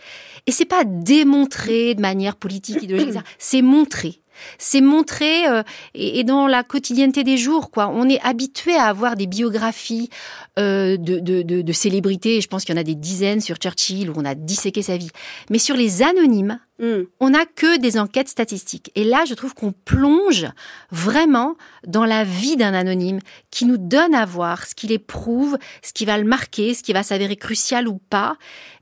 Et 0.47 0.53
c'est 0.53 0.65
pas 0.65 0.85
démontré 0.85 1.95
de 1.95 2.01
manière 2.01 2.37
politique, 2.37 2.83
idéologique, 2.83 3.21
c'est 3.39 3.63
montré 3.63 4.21
c'est 4.59 4.81
montré 4.81 5.47
euh, 5.47 5.63
et, 5.95 6.21
et, 6.21 6.25
dans 6.25 6.47
la 6.47 6.63
quotidienneté 6.63 7.25
des 7.25 7.37
jours. 7.37 7.71
Quoi, 7.71 7.89
on 7.89 8.09
est 8.09 8.21
habitué 8.23 8.75
à 8.75 8.85
avoir 8.85 9.17
des 9.17 9.27
biographies 9.27 10.11
euh, 10.59 10.97
de, 10.97 11.21
de, 11.21 11.43
de, 11.43 11.63
de, 11.63 11.73
célébrités. 11.73 12.41
Je 12.41 12.49
pense 12.49 12.65
qu'il 12.65 12.75
y 12.75 12.79
en 12.79 12.81
a 12.81 12.85
des 12.85 12.95
dizaines 12.95 13.41
sur 13.41 13.57
Churchill 13.57 14.11
où 14.11 14.15
on 14.17 14.25
a 14.25 14.35
disséqué 14.35 14.83
sa 14.83 14.97
vie. 14.97 15.11
Mais 15.49 15.59
sur 15.59 15.77
les 15.77 16.03
anonymes, 16.03 16.59
mm. 16.81 17.03
on 17.21 17.31
n'a 17.31 17.47
que 17.47 17.79
des 17.79 17.99
enquêtes 17.99 18.29
statistiques. 18.29 18.91
Et 18.95 19.05
là, 19.05 19.25
je 19.29 19.35
trouve 19.35 19.55
qu'on 19.55 19.73
plonge 19.73 20.47
vraiment 20.91 21.57
dans 21.87 22.05
la 22.05 22.25
vie 22.25 22.57
d'un 22.57 22.75
anonyme 22.75 23.21
qui 23.51 23.65
nous 23.65 23.79
donne 23.79 24.15
à 24.15 24.27
voir 24.27 24.67
ce 24.67 24.75
qu'il 24.75 24.93
éprouve, 24.93 25.57
ce 25.83 25.93
qui 25.93 26.05
va 26.05 26.19
le 26.19 26.25
marquer, 26.25 26.75
ce 26.75 26.83
qui 26.83 26.93
va 26.93 27.03
s'avérer 27.03 27.37
crucial 27.37 27.89
ou 27.89 27.99
pas. 28.11 28.37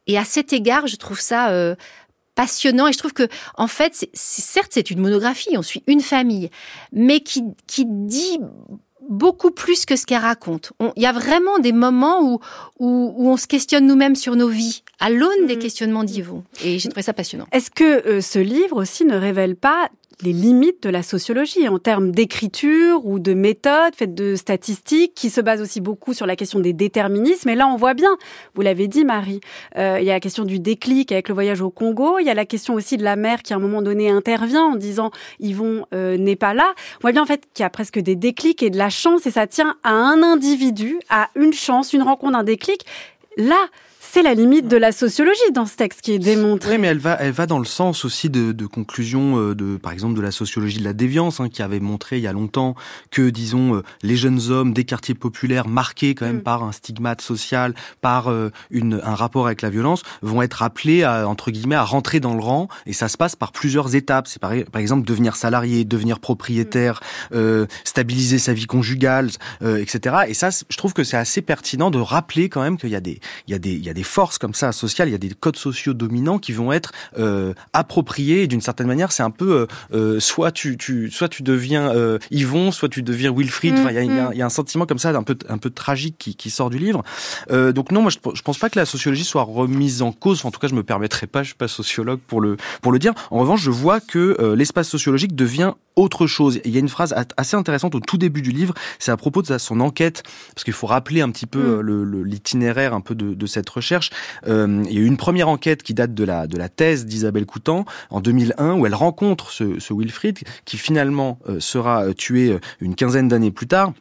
Et 0.09 0.17
à 0.17 0.25
cet 0.25 0.55
égard, 0.55 0.87
je 0.87 0.97
trouve 0.97 1.21
ça 1.21 1.51
euh, 1.51 1.77
passionnant 2.39 2.87
et 2.87 2.93
je 2.93 2.99
trouve 2.99 3.13
que 3.13 3.27
en 3.57 3.67
fait 3.67 3.93
c'est, 3.95 4.11
certes 4.15 4.71
c'est 4.71 4.93
une 4.93 5.01
monographie 5.01 5.59
on 5.59 5.63
suit 5.63 5.83
une 5.89 6.01
famille 6.01 6.51
mais 6.93 7.19
qui 7.19 7.43
qui 7.67 7.85
dit 7.85 8.39
beaucoup 9.09 9.51
plus 9.51 9.87
que 9.87 9.97
ce 9.97 10.05
qu'elle 10.07 10.21
raconte. 10.21 10.73
Il 10.97 11.03
y 11.03 11.07
a 11.07 11.13
vraiment 11.13 11.59
des 11.59 11.73
moments 11.73 12.21
où, 12.23 12.41
où, 12.79 13.15
où 13.17 13.31
on 13.31 13.39
se 13.39 13.47
questionne 13.47 13.87
nous-mêmes 13.87 14.17
sur 14.17 14.37
nos 14.37 14.49
vies, 14.49 14.83
à 15.01 15.09
l'aune 15.09 15.47
des 15.47 15.57
mmh. 15.57 15.61
questionnements 15.61 16.05
d'Yvon. 16.05 16.45
Et 16.63 16.79
j'ai 16.79 16.91
trouvé 16.91 17.03
ça 17.03 17.15
passionnant. 17.15 17.47
Est-ce 17.51 17.71
que 17.71 18.07
euh, 18.07 18.21
ce 18.21 18.39
livre 18.39 18.77
aussi 18.77 19.07
ne 19.07 19.17
révèle 19.17 19.57
pas 19.57 19.89
les 20.23 20.33
limites 20.33 20.83
de 20.83 20.91
la 20.91 21.03
sociologie 21.03 21.69
en 21.69 21.79
termes 21.79 22.11
d'écriture 22.11 23.07
ou 23.07 23.19
de 23.19 23.35
méthode 23.35 23.95
faite 23.95 24.15
de 24.15 24.35
statistiques 24.35 25.15
qui 25.15 25.31
se 25.31 25.41
basent 25.41 25.61
aussi 25.61 25.81
beaucoup 25.81 26.13
sur 26.13 26.27
la 26.27 26.35
question 26.35 26.59
des 26.59 26.73
déterminismes. 26.73 27.49
Et 27.49 27.55
là, 27.55 27.69
on 27.69 27.77
voit 27.77 27.95
bien, 27.95 28.17
vous 28.55 28.63
l'avez 28.63 28.89
dit, 28.89 29.05
Marie, 29.05 29.41
euh, 29.77 29.99
il 30.01 30.07
y 30.07 30.11
a 30.11 30.15
la 30.15 30.21
question 30.21 30.45
du 30.45 30.59
déclic 30.59 31.13
avec 31.13 31.29
le 31.29 31.35
voyage 31.35 31.61
au 31.61 31.71
Congo. 31.71 32.19
Il 32.19 32.27
y 32.27 32.31
a 32.31 32.35
la 32.35 32.47
question 32.47 32.75
aussi 32.75 32.97
de 32.97 33.05
la 33.05 33.17
mère 33.17 33.43
qui, 33.43 33.53
à 33.53 33.57
un 33.57 33.61
moment 33.61 33.83
donné, 33.83 34.11
intervient 34.11 34.65
en 34.65 34.77
disant 34.77 35.11
Yvon 35.39 35.87
euh, 35.95 36.17
n'est 36.17 36.37
pas 36.37 36.55
là. 36.55 36.75
On 36.97 37.03
voit 37.03 37.13
bien 37.13 37.23
en 37.23 37.27
fait 37.27 37.49
qu'il 37.55 37.63
y 37.63 37.67
a 37.67 37.71
presque 37.71 37.99
des 37.99 38.17
déclics 38.17 38.63
et 38.63 38.71
de 38.71 38.79
la 38.79 38.91
chance 38.91 39.27
et 39.27 39.31
ça 39.31 39.47
tient 39.47 39.77
à 39.85 39.91
un 39.91 40.23
individu, 40.23 40.99
à 41.11 41.29
une 41.37 41.53
chance, 41.53 41.93
une 41.93 42.03
rencontre, 42.03 42.37
un 42.37 42.45
déclic. 42.45 42.85
Là, 43.37 43.69
c'est 44.11 44.23
la 44.23 44.33
limite 44.33 44.69
de 44.69 44.77
la 44.77 44.91
sociologie 44.91 45.53
dans 45.53 45.67
ce 45.67 45.77
texte 45.77 46.01
qui 46.01 46.13
est 46.13 46.19
démontré. 46.19 46.73
Oui, 46.73 46.79
mais 46.79 46.89
elle 46.89 46.99
va, 46.99 47.19
elle 47.21 47.33
va 47.33 47.47
dans 47.47 47.59
le 47.59 47.67
sens 47.67 48.07
aussi 48.07 48.31
de, 48.31 48.53
de 48.53 48.67
conclusion 48.67 49.39
euh, 49.39 49.55
de, 49.55 49.77
par 49.77 49.93
exemple, 49.93 50.15
de 50.15 50.23
la 50.23 50.31
sociologie 50.31 50.79
de 50.79 50.85
la 50.85 50.95
déviance, 50.95 51.41
hein, 51.41 51.49
qui 51.51 51.61
avait 51.63 51.81
montré 51.81 52.17
il 52.17 52.23
y 52.23 52.27
a 52.27 52.33
longtemps 52.33 52.75
que, 53.11 53.29
disons, 53.29 53.77
euh, 53.77 53.83
les 54.03 54.17
jeunes 54.17 54.51
hommes 54.51 54.73
des 54.73 54.85
quartiers 54.85 55.15
populaires 55.15 55.69
marqués 55.69 56.15
quand 56.15 56.25
même 56.25 56.39
mm. 56.39 56.43
par 56.43 56.63
un 56.63 56.73
stigmate 56.73 57.21
social, 57.21 57.75
par 58.01 58.29
euh, 58.29 58.51
une, 58.71 59.01
un 59.05 59.15
rapport 59.15 59.47
avec 59.47 59.61
la 59.61 59.69
violence, 59.69 60.03
vont 60.23 60.41
être 60.41 60.63
appelés 60.63 61.03
à, 61.03 61.29
entre 61.29 61.51
guillemets, 61.51 61.75
à 61.75 61.85
rentrer 61.85 62.19
dans 62.19 62.35
le 62.35 62.41
rang, 62.41 62.69
et 62.87 62.95
ça 62.95 63.09
se 63.09 63.19
passe 63.19 63.37
par 63.37 63.53
plusieurs 63.53 63.95
étapes. 63.95 64.27
C'est 64.27 64.41
par, 64.41 64.53
par 64.73 64.81
exemple 64.81 65.07
devenir 65.07 65.37
salarié, 65.37 65.85
devenir 65.85 66.19
propriétaire, 66.19 67.01
mm. 67.35 67.65
stabiliser 67.85 68.39
sa 68.39 68.55
vie 68.55 68.67
conjugale, 68.67 69.29
etc. 69.63 70.17
Et 70.29 70.35
ça, 70.35 70.49
je 70.51 70.77
trouve 70.79 70.95
que 70.95 71.05
c'est 71.05 71.19
assez 71.19 71.43
pertinent 71.43 71.91
de 71.91 71.99
rappeler 71.99 72.49
quand 72.49 72.63
même 72.63 72.79
qu'il 72.79 72.91
y 72.91 72.97
a 72.97 73.01
des, 73.01 73.21
il 73.47 73.53
y 73.53 73.55
a 73.55 73.59
des, 73.59 73.73
il 73.73 73.85
y 73.85 73.91
a 73.91 73.95
des 73.95 73.98
forces 74.03 74.39
comme 74.39 74.55
ça 74.55 74.73
sociales, 74.73 75.09
il 75.09 75.13
y 75.13 75.15
a 75.15 75.19
des 75.19 75.31
codes 75.31 75.57
sociaux 75.57 75.95
dominants 75.95 76.39
qui 76.39 76.53
vont 76.53 76.73
être 76.73 76.93
euh, 77.19 77.55
appropriés. 77.73 78.47
D'une 78.47 78.61
certaine 78.61 78.87
manière, 78.87 79.13
c'est 79.13 79.23
un 79.23 79.31
peu 79.31 79.53
euh, 79.53 79.67
euh, 79.93 80.21
soit 80.21 80.53
tu, 80.53 80.77
tu, 80.77 81.11
soit 81.11 81.29
tu 81.29 81.43
deviens 81.43 81.91
euh, 81.95 82.19
Yvon, 82.31 82.73
soit 82.73 82.89
tu 82.89 83.03
deviens 83.03 83.33
Wilfried. 83.33 83.75
Enfin, 83.79 83.91
il 83.91 83.95
y, 83.95 83.99
a, 83.99 84.05
y, 84.05 84.19
a, 84.19 84.35
y 84.35 84.43
a 84.43 84.47
un 84.47 84.51
sentiment 84.51 84.87
comme 84.87 84.99
ça, 84.99 85.11
un 85.11 85.23
peu, 85.23 85.37
un 85.49 85.59
peu 85.59 85.71
tragique 85.71 86.17
qui, 86.19 86.35
qui 86.35 86.51
sort 86.51 86.71
du 86.71 86.79
livre. 86.79 87.03
Euh, 87.51 87.73
donc 87.73 87.93
non, 87.93 88.03
moi 88.03 88.11
je, 88.11 88.19
je 88.35 88.43
pense 88.43 88.59
pas 88.59 88.71
que 88.71 88.79
la 88.79 88.87
sociologie 88.87 89.25
soit 89.25 89.43
remise 89.43 90.03
en 90.03 90.13
cause. 90.13 90.45
en 90.45 90.51
tout 90.51 90.61
cas, 90.61 90.69
je 90.69 90.75
me 90.75 90.83
permettrai 90.83 91.27
pas. 91.27 91.43
Je 91.43 91.49
suis 91.49 91.57
pas 91.57 91.69
sociologue 91.69 92.21
pour 92.27 92.41
le 92.41 92.57
pour 92.83 92.93
le 92.93 92.99
dire. 92.99 93.13
En 93.31 93.39
revanche, 93.39 93.63
je 93.63 93.71
vois 93.71 94.01
que 94.01 94.37
euh, 94.41 94.57
l'espace 94.57 94.89
sociologique 94.89 95.35
devient 95.35 95.73
autre 95.99 96.27
chose. 96.27 96.61
il 96.65 96.73
y 96.73 96.77
a 96.77 96.81
une 96.81 96.89
phrase 96.89 97.15
assez 97.37 97.57
intéressante 97.57 97.95
au 97.95 98.01
tout 98.01 98.19
début 98.19 98.43
du 98.43 98.51
livre, 98.51 98.75
c'est 98.99 99.11
à 99.11 99.17
propos 99.17 99.43
de 99.43 99.59
son 99.59 99.81
enquête, 99.81 100.23
parce 100.55 100.65
qu'il 100.65 100.75
faut 100.75 100.87
rappeler 100.87 101.21
un 101.21 101.31
petit 101.31 101.47
peu 101.47 101.83
mm. 101.83 102.25
l'itinéraire 102.25 102.95
un 102.95 103.01
peu 103.01 103.15
de, 103.15 103.35
de 103.35 103.47
cette 103.47 103.69
recherche. 103.69 104.11
Euh, 104.47 104.85
il 104.87 104.95
y 104.95 104.99
a 104.99 105.01
eu 105.01 105.07
une 105.07 105.17
première 105.17 105.49
enquête 105.49 105.83
qui 105.83 105.95
date 105.95 106.15
de 106.15 106.25
la, 106.25 106.47
de 106.47 106.57
la 106.57 106.69
thèse 106.69 107.07
d'Isabelle 107.07 107.47
Coutan 107.47 107.85
en 108.11 108.21
2001 108.21 108.75
où 108.75 108.87
elle 108.87 108.95
rencontre 108.95 109.51
ce, 109.51 109.79
ce 109.79 109.95
Wilfried 109.95 110.39
qui 110.65 110.79
finalement 110.79 111.39
euh, 111.49 111.61
sera 111.61 112.05
euh, 112.05 112.13
tué 112.13 112.53
euh, 112.53 112.61
une 112.81 112.95
quinzaine 112.95 113.29
d'années 113.29 113.51
plus 113.51 113.67
tard. 113.67 113.93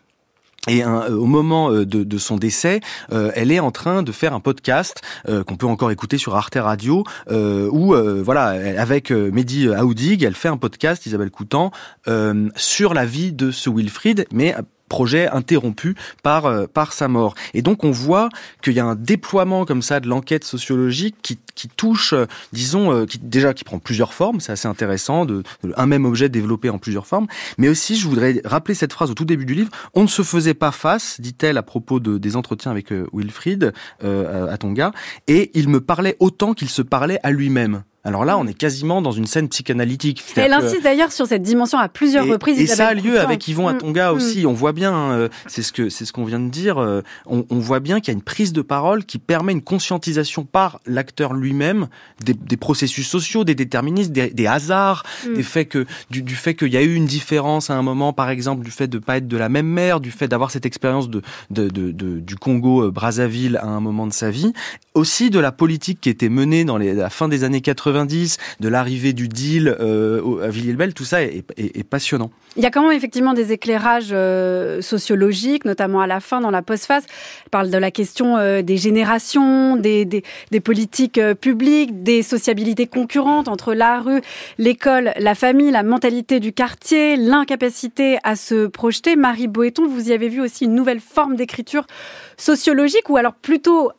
Et 0.67 0.83
un, 0.83 1.07
au 1.07 1.25
moment 1.25 1.71
de, 1.71 1.83
de, 1.83 2.17
son 2.17 2.35
décès, 2.35 2.81
euh, 3.11 3.31
elle 3.35 3.51
est 3.51 3.59
en 3.59 3.71
train 3.71 4.03
de 4.03 4.11
faire 4.11 4.33
un 4.33 4.39
podcast 4.39 5.01
euh, 5.29 5.43
qu'on 5.43 5.55
peut 5.55 5.65
encore 5.65 5.91
écouter 5.91 6.17
sur 6.17 6.35
Arte 6.35 6.57
Radio, 6.59 7.03
euh, 7.31 7.69
où 7.71 7.95
voilà, 8.23 8.47
avec 8.79 9.11
Mehdi 9.11 9.69
Aoudig, 9.69 10.23
elle 10.23 10.35
fait 10.35 10.49
un 10.49 10.57
podcast, 10.57 11.05
Isabelle 11.05 11.31
Coutan, 11.31 11.71
sur 12.55 12.93
la 12.93 13.05
vie 13.05 13.31
de 13.31 13.51
ce 13.51 13.69
Wilfried, 13.69 14.27
mais 14.31 14.55
projet 14.87 15.27
interrompu 15.27 15.95
par 16.23 16.45
euh, 16.45 16.65
par 16.67 16.93
sa 16.93 17.07
mort. 17.07 17.35
Et 17.53 17.61
donc 17.61 17.83
on 17.83 17.91
voit 17.91 18.29
qu'il 18.61 18.73
y 18.73 18.79
a 18.79 18.85
un 18.85 18.95
déploiement 18.95 19.65
comme 19.65 19.81
ça 19.81 19.99
de 19.99 20.07
l'enquête 20.07 20.43
sociologique 20.43 21.15
qui, 21.21 21.39
qui 21.55 21.67
touche, 21.67 22.13
euh, 22.13 22.25
disons, 22.53 22.91
euh, 22.91 23.05
qui, 23.05 23.19
déjà 23.19 23.53
qui 23.53 23.63
prend 23.63 23.79
plusieurs 23.79 24.13
formes. 24.13 24.39
C'est 24.39 24.51
assez 24.51 24.67
intéressant 24.67 25.25
de, 25.25 25.43
de, 25.63 25.73
un 25.75 25.85
même 25.85 26.05
objet 26.05 26.29
développé 26.29 26.69
en 26.69 26.77
plusieurs 26.77 27.07
formes. 27.07 27.27
Mais 27.57 27.69
aussi, 27.69 27.95
je 27.95 28.07
voudrais 28.07 28.41
rappeler 28.45 28.75
cette 28.75 28.93
phrase 28.93 29.11
au 29.11 29.13
tout 29.13 29.25
début 29.25 29.45
du 29.45 29.55
livre. 29.55 29.71
On 29.93 30.03
ne 30.03 30.07
se 30.07 30.21
faisait 30.21 30.53
pas 30.53 30.71
face, 30.71 31.19
dit-elle 31.19 31.57
à 31.57 31.63
propos 31.63 31.99
de, 31.99 32.17
des 32.17 32.35
entretiens 32.35 32.71
avec 32.71 32.91
Wilfried 33.13 33.73
euh, 34.03 34.51
à 34.51 34.57
Tonga, 34.57 34.91
et 35.27 35.51
il 35.53 35.69
me 35.69 35.81
parlait 35.81 36.15
autant 36.19 36.53
qu'il 36.53 36.69
se 36.69 36.81
parlait 36.81 37.19
à 37.23 37.31
lui-même. 37.31 37.83
Alors 38.07 38.23
là, 38.23 38.37
on 38.37 38.47
est 38.47 38.53
quasiment 38.53 39.01
dans 39.01 39.11
une 39.11 39.27
scène 39.27 39.49
psychanalytique. 39.49 40.23
Elle 40.37 40.53
insiste 40.53 40.81
d'ailleurs 40.81 41.11
sur 41.11 41.27
cette 41.27 41.41
dimension 41.41 41.77
à 41.77 41.89
plusieurs 41.89 42.25
et, 42.25 42.31
reprises. 42.31 42.57
Et 42.57 42.65
ça 42.65 42.87
a 42.87 42.93
lieu 42.93 43.19
avec 43.19 43.45
Yvon 43.49 43.67
Atonga 43.67 44.13
mmh. 44.13 44.15
aussi. 44.15 44.45
On 44.45 44.53
voit 44.53 44.71
bien, 44.71 44.93
euh, 45.11 45.27
c'est 45.45 45.61
ce 45.61 45.73
que 45.73 45.89
c'est 45.89 46.05
ce 46.05 46.13
qu'on 46.13 46.23
vient 46.23 46.39
de 46.39 46.47
dire. 46.47 46.77
Euh, 46.77 47.01
on, 47.25 47.45
on, 47.49 47.59
voit 47.59 47.81
bien 47.81 47.99
qu'il 47.99 48.13
y 48.13 48.15
a 48.15 48.17
une 48.17 48.23
prise 48.23 48.53
de 48.53 48.61
parole 48.61 49.03
qui 49.03 49.17
permet 49.17 49.51
une 49.51 49.61
conscientisation 49.61 50.45
par 50.45 50.79
l'acteur 50.85 51.33
lui-même 51.33 51.87
des, 52.23 52.33
des, 52.33 52.55
processus 52.55 53.05
sociaux, 53.05 53.43
des 53.43 53.55
déterminismes, 53.55 54.13
des, 54.13 54.29
des 54.29 54.47
hasards, 54.47 55.03
mmh. 55.25 55.33
des 55.33 55.43
faits 55.43 55.67
que 55.67 55.85
du, 56.09 56.21
du 56.21 56.35
fait 56.35 56.55
qu'il 56.55 56.71
y 56.71 56.77
a 56.77 56.83
eu 56.83 56.95
une 56.95 57.07
différence 57.07 57.69
à 57.69 57.75
un 57.75 57.81
moment, 57.81 58.13
par 58.13 58.29
exemple, 58.29 58.63
du 58.63 58.71
fait 58.71 58.87
de 58.87 58.99
pas 58.99 59.17
être 59.17 59.27
de 59.27 59.37
la 59.37 59.49
même 59.49 59.67
mère, 59.67 59.99
du 59.99 60.11
fait 60.11 60.29
d'avoir 60.29 60.51
cette 60.51 60.65
expérience 60.65 61.09
de, 61.09 61.21
de, 61.49 61.67
de, 61.67 61.91
de, 61.91 62.19
du 62.19 62.37
Congo 62.37 62.85
euh, 62.85 62.89
Brazzaville 62.89 63.57
à 63.57 63.67
un 63.67 63.81
moment 63.81 64.07
de 64.07 64.13
sa 64.13 64.31
vie, 64.31 64.53
aussi 64.93 65.29
de 65.29 65.39
la 65.39 65.51
politique 65.51 65.99
qui 65.99 66.09
était 66.09 66.29
menée 66.29 66.63
dans 66.63 66.77
les, 66.77 66.93
la 66.93 67.09
fin 67.09 67.27
des 67.27 67.43
années 67.43 67.59
80 67.59 67.96
90, 67.97 68.37
de 68.59 68.67
l'arrivée 68.67 69.13
du 69.13 69.27
deal 69.27 69.69
à 69.69 70.49
Villiers-le-Bel, 70.49 70.93
tout 70.93 71.05
ça 71.05 71.21
est, 71.23 71.43
passionnant. 71.89 72.31
Il 72.57 72.63
y 72.63 72.65
a 72.65 72.71
quand 72.71 72.81
même 72.81 72.97
effectivement 72.97 73.33
des 73.33 73.51
éclairages 73.51 74.13
sociologiques, 74.81 75.63
notamment 75.63 76.01
à 76.01 76.07
la 76.07 76.19
fin 76.19 76.41
dans 76.41 76.51
la 76.51 76.61
postface. 76.61 77.03
Elle 77.45 77.49
parle 77.51 77.69
de 77.69 77.77
la 77.77 77.91
question 77.91 78.61
des 78.61 78.77
générations, 78.77 79.75
des, 79.75 80.23
politiques 80.63 81.21
publiques, 81.39 82.03
des 82.03 82.23
sociabilités 82.23 82.87
concurrentes 82.87 83.47
entre 83.47 83.73
la 83.73 83.99
rue, 83.99 84.21
l'école, 84.57 85.13
la 85.19 85.35
famille, 85.35 85.71
la 85.71 85.83
mentalité 85.83 86.39
du 86.39 86.51
quartier, 86.51 87.15
l'incapacité 87.15 88.17
à 88.23 88.35
se 88.35 88.67
projeter. 88.67 89.15
Marie 89.15 89.47
Boéton, 89.47 89.87
vous 89.87 90.09
y 90.09 90.13
avez 90.13 90.29
vu 90.29 90.41
aussi 90.41 90.65
une 90.65 90.75
nouvelle 90.75 90.99
forme 90.99 91.35
d'écriture 91.35 91.85
sociologique 92.37 93.09
ou 93.09 93.17
alors 93.17 93.33
plutôt 93.33 93.91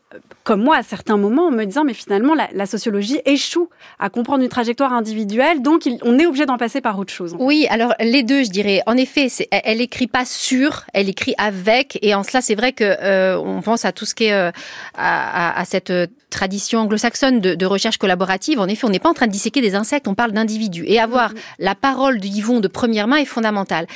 comme 0.44 0.62
moi 0.62 0.76
à 0.76 0.82
certains 0.82 1.16
moments 1.16 1.48
en 1.48 1.50
me 1.50 1.64
disant 1.64 1.84
mais 1.84 1.92
finalement 1.92 2.34
la, 2.34 2.66
sociologie 2.66 3.20
échoue 3.26 3.68
à 3.98 4.08
comprendre 4.08 4.42
une 4.42 4.48
trajectoire 4.48 4.92
individuelle 4.92 5.60
donc 5.60 5.88
on 6.02 6.18
est 6.18 6.26
obligé 6.26 6.46
d'en 6.46 6.56
passer 6.56 6.80
par 6.80 6.98
autre 6.98 7.12
chose. 7.12 7.36
Oui, 7.38 7.66
alors 7.68 7.92
les 8.00 8.22
deux 8.22 8.44
je 8.48 8.52
dirais. 8.52 8.82
En 8.86 8.96
effet, 8.96 9.28
elle, 9.50 9.80
écrit 9.80 10.06
pas 10.06 10.24
sur, 10.24 10.84
elle 10.92 11.08
écrit 11.08 11.34
avec 11.38 11.98
et 12.02 12.14
en 12.14 12.22
cela 12.22 12.40
c'est 12.40 12.54
vrai 12.54 12.72
que 12.72 12.84
euh, 12.84 13.38
on 13.38 13.60
pense 13.62 13.84
à 13.84 13.92
tout 13.92 14.04
ce 14.04 14.14
qui 14.14 14.24
est 14.24 14.32
euh, 14.32 14.50
à, 14.94 15.60
à, 15.60 15.64
cette 15.64 15.92
tradition 16.30 16.80
anglo-saxonne 16.80 17.40
de, 17.40 17.54
de, 17.54 17.66
recherche 17.66 17.98
collaborative. 17.98 18.58
En 18.60 18.66
effet, 18.66 18.86
on 18.86 18.90
n'est 18.90 18.98
pas 18.98 19.10
en 19.10 19.14
train 19.14 19.26
de 19.26 19.32
disséquer 19.32 19.60
des 19.60 19.74
insectes, 19.74 20.08
on 20.08 20.14
parle 20.14 20.32
d'individus 20.32 20.84
et 20.86 20.98
avoir 20.98 21.32
mm-hmm. 21.32 21.54
la 21.60 21.74
parole 21.74 22.20
de 22.20 22.26
Yvon 22.26 22.60
de 22.60 22.68
première 22.68 23.06
main 23.06 23.16
est 23.16 23.24
fondamental. 23.24 23.86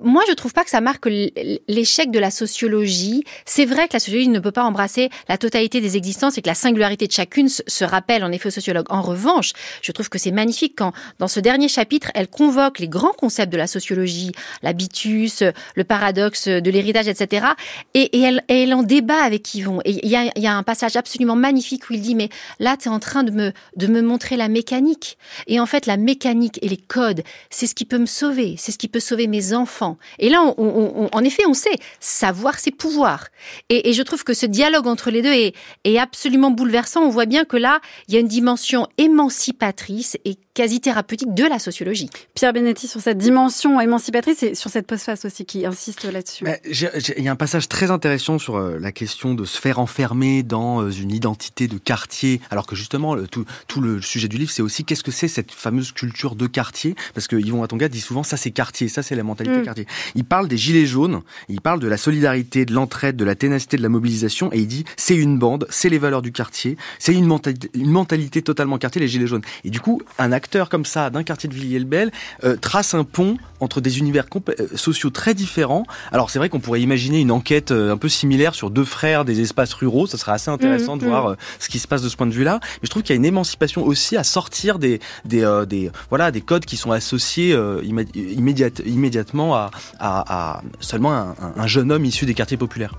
Moi, 0.00 0.22
je 0.26 0.32
trouve 0.32 0.52
pas 0.52 0.64
que 0.64 0.70
ça 0.70 0.80
marque 0.80 1.06
l'échec 1.06 2.10
de 2.10 2.18
la 2.18 2.30
sociologie. 2.30 3.24
C'est 3.44 3.66
vrai 3.66 3.88
que 3.88 3.92
la 3.92 4.00
sociologie 4.00 4.28
ne 4.28 4.40
peut 4.40 4.50
pas 4.50 4.64
embrasser 4.64 5.10
la 5.28 5.36
totalité 5.36 5.80
des 5.80 5.96
existences 5.96 6.38
et 6.38 6.42
que 6.42 6.48
la 6.48 6.54
singularité 6.54 7.06
de 7.06 7.12
chacune 7.12 7.48
se 7.48 7.84
rappelle 7.84 8.24
en 8.24 8.32
effet 8.32 8.48
aux 8.48 8.52
sociologues. 8.52 8.86
En 8.88 9.02
revanche, 9.02 9.52
je 9.82 9.92
trouve 9.92 10.08
que 10.08 10.18
c'est 10.18 10.30
magnifique 10.30 10.74
quand, 10.76 10.92
dans 11.18 11.28
ce 11.28 11.40
dernier 11.40 11.68
chapitre, 11.68 12.10
elle 12.14 12.28
convoque 12.28 12.78
les 12.78 12.88
grands 12.88 13.12
concepts 13.12 13.52
de 13.52 13.58
la 13.58 13.66
sociologie, 13.66 14.32
l'habitus, 14.62 15.42
le 15.76 15.84
paradoxe 15.84 16.48
de 16.48 16.70
l'héritage, 16.70 17.06
etc. 17.06 17.48
Et, 17.94 18.18
elle, 18.18 18.42
elle, 18.48 18.72
en 18.72 18.82
débat 18.82 19.22
avec 19.22 19.54
Yvon. 19.54 19.80
Et 19.84 20.04
il 20.04 20.10
y 20.10 20.16
a, 20.16 20.32
y 20.36 20.46
a, 20.46 20.56
un 20.56 20.62
passage 20.62 20.96
absolument 20.96 21.36
magnifique 21.36 21.90
où 21.90 21.92
il 21.92 22.00
dit, 22.00 22.14
mais 22.14 22.30
là, 22.60 22.76
tu 22.78 22.88
es 22.88 22.90
en 22.90 22.98
train 22.98 23.24
de 23.24 23.30
me, 23.30 23.52
de 23.76 23.86
me 23.86 24.00
montrer 24.00 24.36
la 24.36 24.48
mécanique. 24.48 25.18
Et 25.46 25.60
en 25.60 25.66
fait, 25.66 25.86
la 25.86 25.98
mécanique 25.98 26.58
et 26.62 26.68
les 26.68 26.76
codes, 26.78 27.22
c'est 27.50 27.66
ce 27.66 27.74
qui 27.74 27.84
peut 27.84 27.98
me 27.98 28.06
sauver. 28.06 28.56
C'est 28.58 28.72
ce 28.72 28.78
qui 28.78 28.88
peut 28.88 29.00
sauver 29.00 29.26
mes 29.26 29.52
enfants. 29.52 29.91
Et 30.18 30.28
là, 30.28 30.42
en 30.42 31.24
effet, 31.24 31.44
on 31.46 31.54
sait, 31.54 31.76
savoir, 32.00 32.58
c'est 32.58 32.70
pouvoir. 32.70 33.28
Et, 33.68 33.90
et 33.90 33.92
je 33.92 34.02
trouve 34.02 34.24
que 34.24 34.34
ce 34.34 34.46
dialogue 34.46 34.86
entre 34.86 35.10
les 35.10 35.22
deux 35.22 35.32
est, 35.32 35.54
est 35.84 35.98
absolument 35.98 36.50
bouleversant. 36.50 37.02
On 37.02 37.08
voit 37.08 37.26
bien 37.26 37.44
que 37.44 37.56
là, 37.56 37.80
il 38.08 38.14
y 38.14 38.16
a 38.16 38.20
une 38.20 38.28
dimension 38.28 38.86
émancipatrice 38.98 40.16
et 40.24 40.36
quasi 40.54 40.80
thérapeutique 40.80 41.34
de 41.34 41.44
la 41.44 41.58
sociologie. 41.58 42.10
Pierre 42.34 42.52
Benetti, 42.52 42.86
sur 42.86 43.00
cette 43.00 43.18
dimension 43.18 43.80
émancipatrice 43.80 44.42
et 44.42 44.54
sur 44.54 44.70
cette 44.70 44.86
postface 44.86 45.24
aussi 45.24 45.44
qui 45.44 45.64
insiste 45.64 46.04
là-dessus. 46.04 46.44
Il 46.64 47.24
y 47.24 47.28
a 47.28 47.32
un 47.32 47.36
passage 47.36 47.68
très 47.68 47.90
intéressant 47.90 48.38
sur 48.38 48.56
euh, 48.56 48.78
la 48.78 48.92
question 48.92 49.34
de 49.34 49.44
se 49.44 49.58
faire 49.58 49.78
enfermer 49.78 50.42
dans 50.42 50.82
euh, 50.82 50.90
une 50.90 51.10
identité 51.10 51.68
de 51.68 51.78
quartier, 51.78 52.40
alors 52.50 52.66
que 52.66 52.76
justement, 52.76 53.16
tout, 53.26 53.44
tout 53.66 53.80
le 53.80 54.02
sujet 54.02 54.28
du 54.28 54.36
livre, 54.36 54.50
c'est 54.50 54.62
aussi 54.62 54.84
qu'est-ce 54.84 55.04
que 55.04 55.10
c'est 55.10 55.28
cette 55.28 55.52
fameuse 55.52 55.92
culture 55.92 56.34
de 56.36 56.46
quartier, 56.46 56.94
parce 57.14 57.28
que 57.28 57.36
Yvon 57.36 57.62
Atonga 57.62 57.88
dit 57.88 58.00
souvent 58.00 58.22
ça 58.22 58.36
c'est 58.36 58.50
quartier, 58.50 58.88
ça 58.88 59.02
c'est 59.02 59.14
la 59.14 59.22
mentalité 59.22 59.58
mm. 59.58 59.64
quartier. 59.64 59.86
Il 60.14 60.24
parle 60.24 60.48
des 60.48 60.56
gilets 60.56 60.86
jaunes, 60.86 61.22
il 61.48 61.60
parle 61.60 61.80
de 61.80 61.88
la 61.88 61.96
solidarité, 61.96 62.64
de 62.64 62.74
l'entraide, 62.74 63.16
de 63.16 63.24
la 63.24 63.34
ténacité, 63.34 63.76
de 63.76 63.82
la 63.82 63.88
mobilisation, 63.88 64.52
et 64.52 64.58
il 64.58 64.66
dit 64.66 64.84
c'est 64.96 65.16
une 65.16 65.38
bande, 65.38 65.66
c'est 65.70 65.88
les 65.88 65.98
valeurs 65.98 66.22
du 66.22 66.32
quartier, 66.32 66.76
c'est 66.98 67.14
une 67.14 67.26
mentalité, 67.26 67.70
une 67.74 67.90
mentalité 67.90 68.42
totalement 68.42 68.78
quartier, 68.78 69.00
les 69.00 69.08
gilets 69.08 69.26
jaunes. 69.26 69.42
Et 69.64 69.70
du 69.70 69.80
coup, 69.80 70.02
un 70.18 70.32
acteur 70.42 70.68
comme 70.68 70.84
ça 70.84 71.08
d'un 71.08 71.22
quartier 71.22 71.48
de 71.48 71.54
Villiers-le-Bel 71.54 72.10
euh, 72.42 72.56
trace 72.56 72.94
un 72.94 73.04
pont 73.04 73.38
entre 73.62 73.80
des 73.80 73.98
univers 73.98 74.26
euh, 74.36 74.66
sociaux 74.74 75.10
très 75.10 75.34
différents. 75.34 75.84
Alors 76.10 76.30
c'est 76.30 76.38
vrai 76.38 76.48
qu'on 76.48 76.60
pourrait 76.60 76.82
imaginer 76.82 77.20
une 77.20 77.30
enquête 77.30 77.70
euh, 77.70 77.92
un 77.92 77.96
peu 77.96 78.08
similaire 78.08 78.54
sur 78.54 78.70
deux 78.70 78.84
frères 78.84 79.24
des 79.24 79.40
espaces 79.40 79.72
ruraux, 79.72 80.06
ça 80.06 80.18
serait 80.18 80.32
assez 80.32 80.50
intéressant 80.50 80.96
de 80.96 81.04
mmh, 81.04 81.08
voir 81.08 81.30
mmh. 81.30 81.36
ce 81.58 81.68
qui 81.68 81.78
se 81.78 81.88
passe 81.88 82.02
de 82.02 82.08
ce 82.08 82.16
point 82.16 82.26
de 82.26 82.32
vue-là. 82.32 82.60
Mais 82.62 82.86
je 82.86 82.90
trouve 82.90 83.02
qu'il 83.02 83.14
y 83.14 83.16
a 83.16 83.20
une 83.20 83.24
émancipation 83.24 83.84
aussi 83.84 84.16
à 84.16 84.24
sortir 84.24 84.78
des 84.78 85.00
des, 85.24 85.64
des 85.68 85.90
voilà 86.10 86.30
des 86.30 86.40
codes 86.40 86.64
qui 86.64 86.76
sont 86.76 86.92
associés 86.92 87.56
immédiatement 87.82 89.54
à, 89.54 89.70
à, 89.98 90.62
seulement 90.80 91.12
un, 91.12 91.34
un, 91.56 91.66
jeune 91.66 91.92
homme 91.92 92.04
issu 92.04 92.26
des 92.26 92.34
quartiers 92.34 92.56
populaires. 92.56 92.94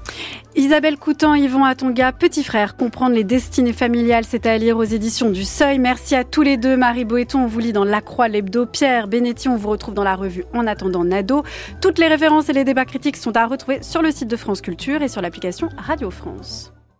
Isabelle 0.55 0.97
Coutan, 0.97 1.33
Yvon 1.33 1.65
Atonga, 1.65 2.11
petit 2.11 2.43
frère, 2.43 2.75
comprendre 2.77 3.15
les 3.15 3.23
destinées 3.23 3.73
familiales, 3.73 4.23
c'est 4.27 4.45
à 4.45 4.57
lire 4.57 4.77
aux 4.77 4.83
éditions 4.83 5.31
du 5.31 5.43
Seuil. 5.43 5.79
Merci 5.79 6.15
à 6.15 6.23
tous 6.23 6.43
les 6.43 6.57
deux. 6.57 6.77
Marie 6.77 7.05
Boéton, 7.05 7.39
on 7.43 7.47
vous 7.47 7.59
lit 7.59 7.73
dans 7.73 7.83
La 7.83 8.01
Croix, 8.01 8.27
l'hebdo. 8.27 8.65
Pierre 8.65 9.07
Benetti, 9.07 9.49
on 9.49 9.57
vous 9.57 9.69
retrouve 9.69 9.95
dans 9.95 10.03
la 10.03 10.15
revue 10.15 10.45
En 10.53 10.67
attendant 10.67 11.03
Nado. 11.03 11.43
Toutes 11.81 11.99
les 11.99 12.07
références 12.07 12.49
et 12.49 12.53
les 12.53 12.63
débats 12.63 12.85
critiques 12.85 13.17
sont 13.17 13.35
à 13.35 13.45
retrouver 13.45 13.81
sur 13.81 14.01
le 14.01 14.11
site 14.11 14.27
de 14.27 14.37
France 14.37 14.61
Culture 14.61 15.01
et 15.01 15.07
sur 15.07 15.21
l'application 15.21 15.69
Radio 15.77 16.11
France. 16.11 16.73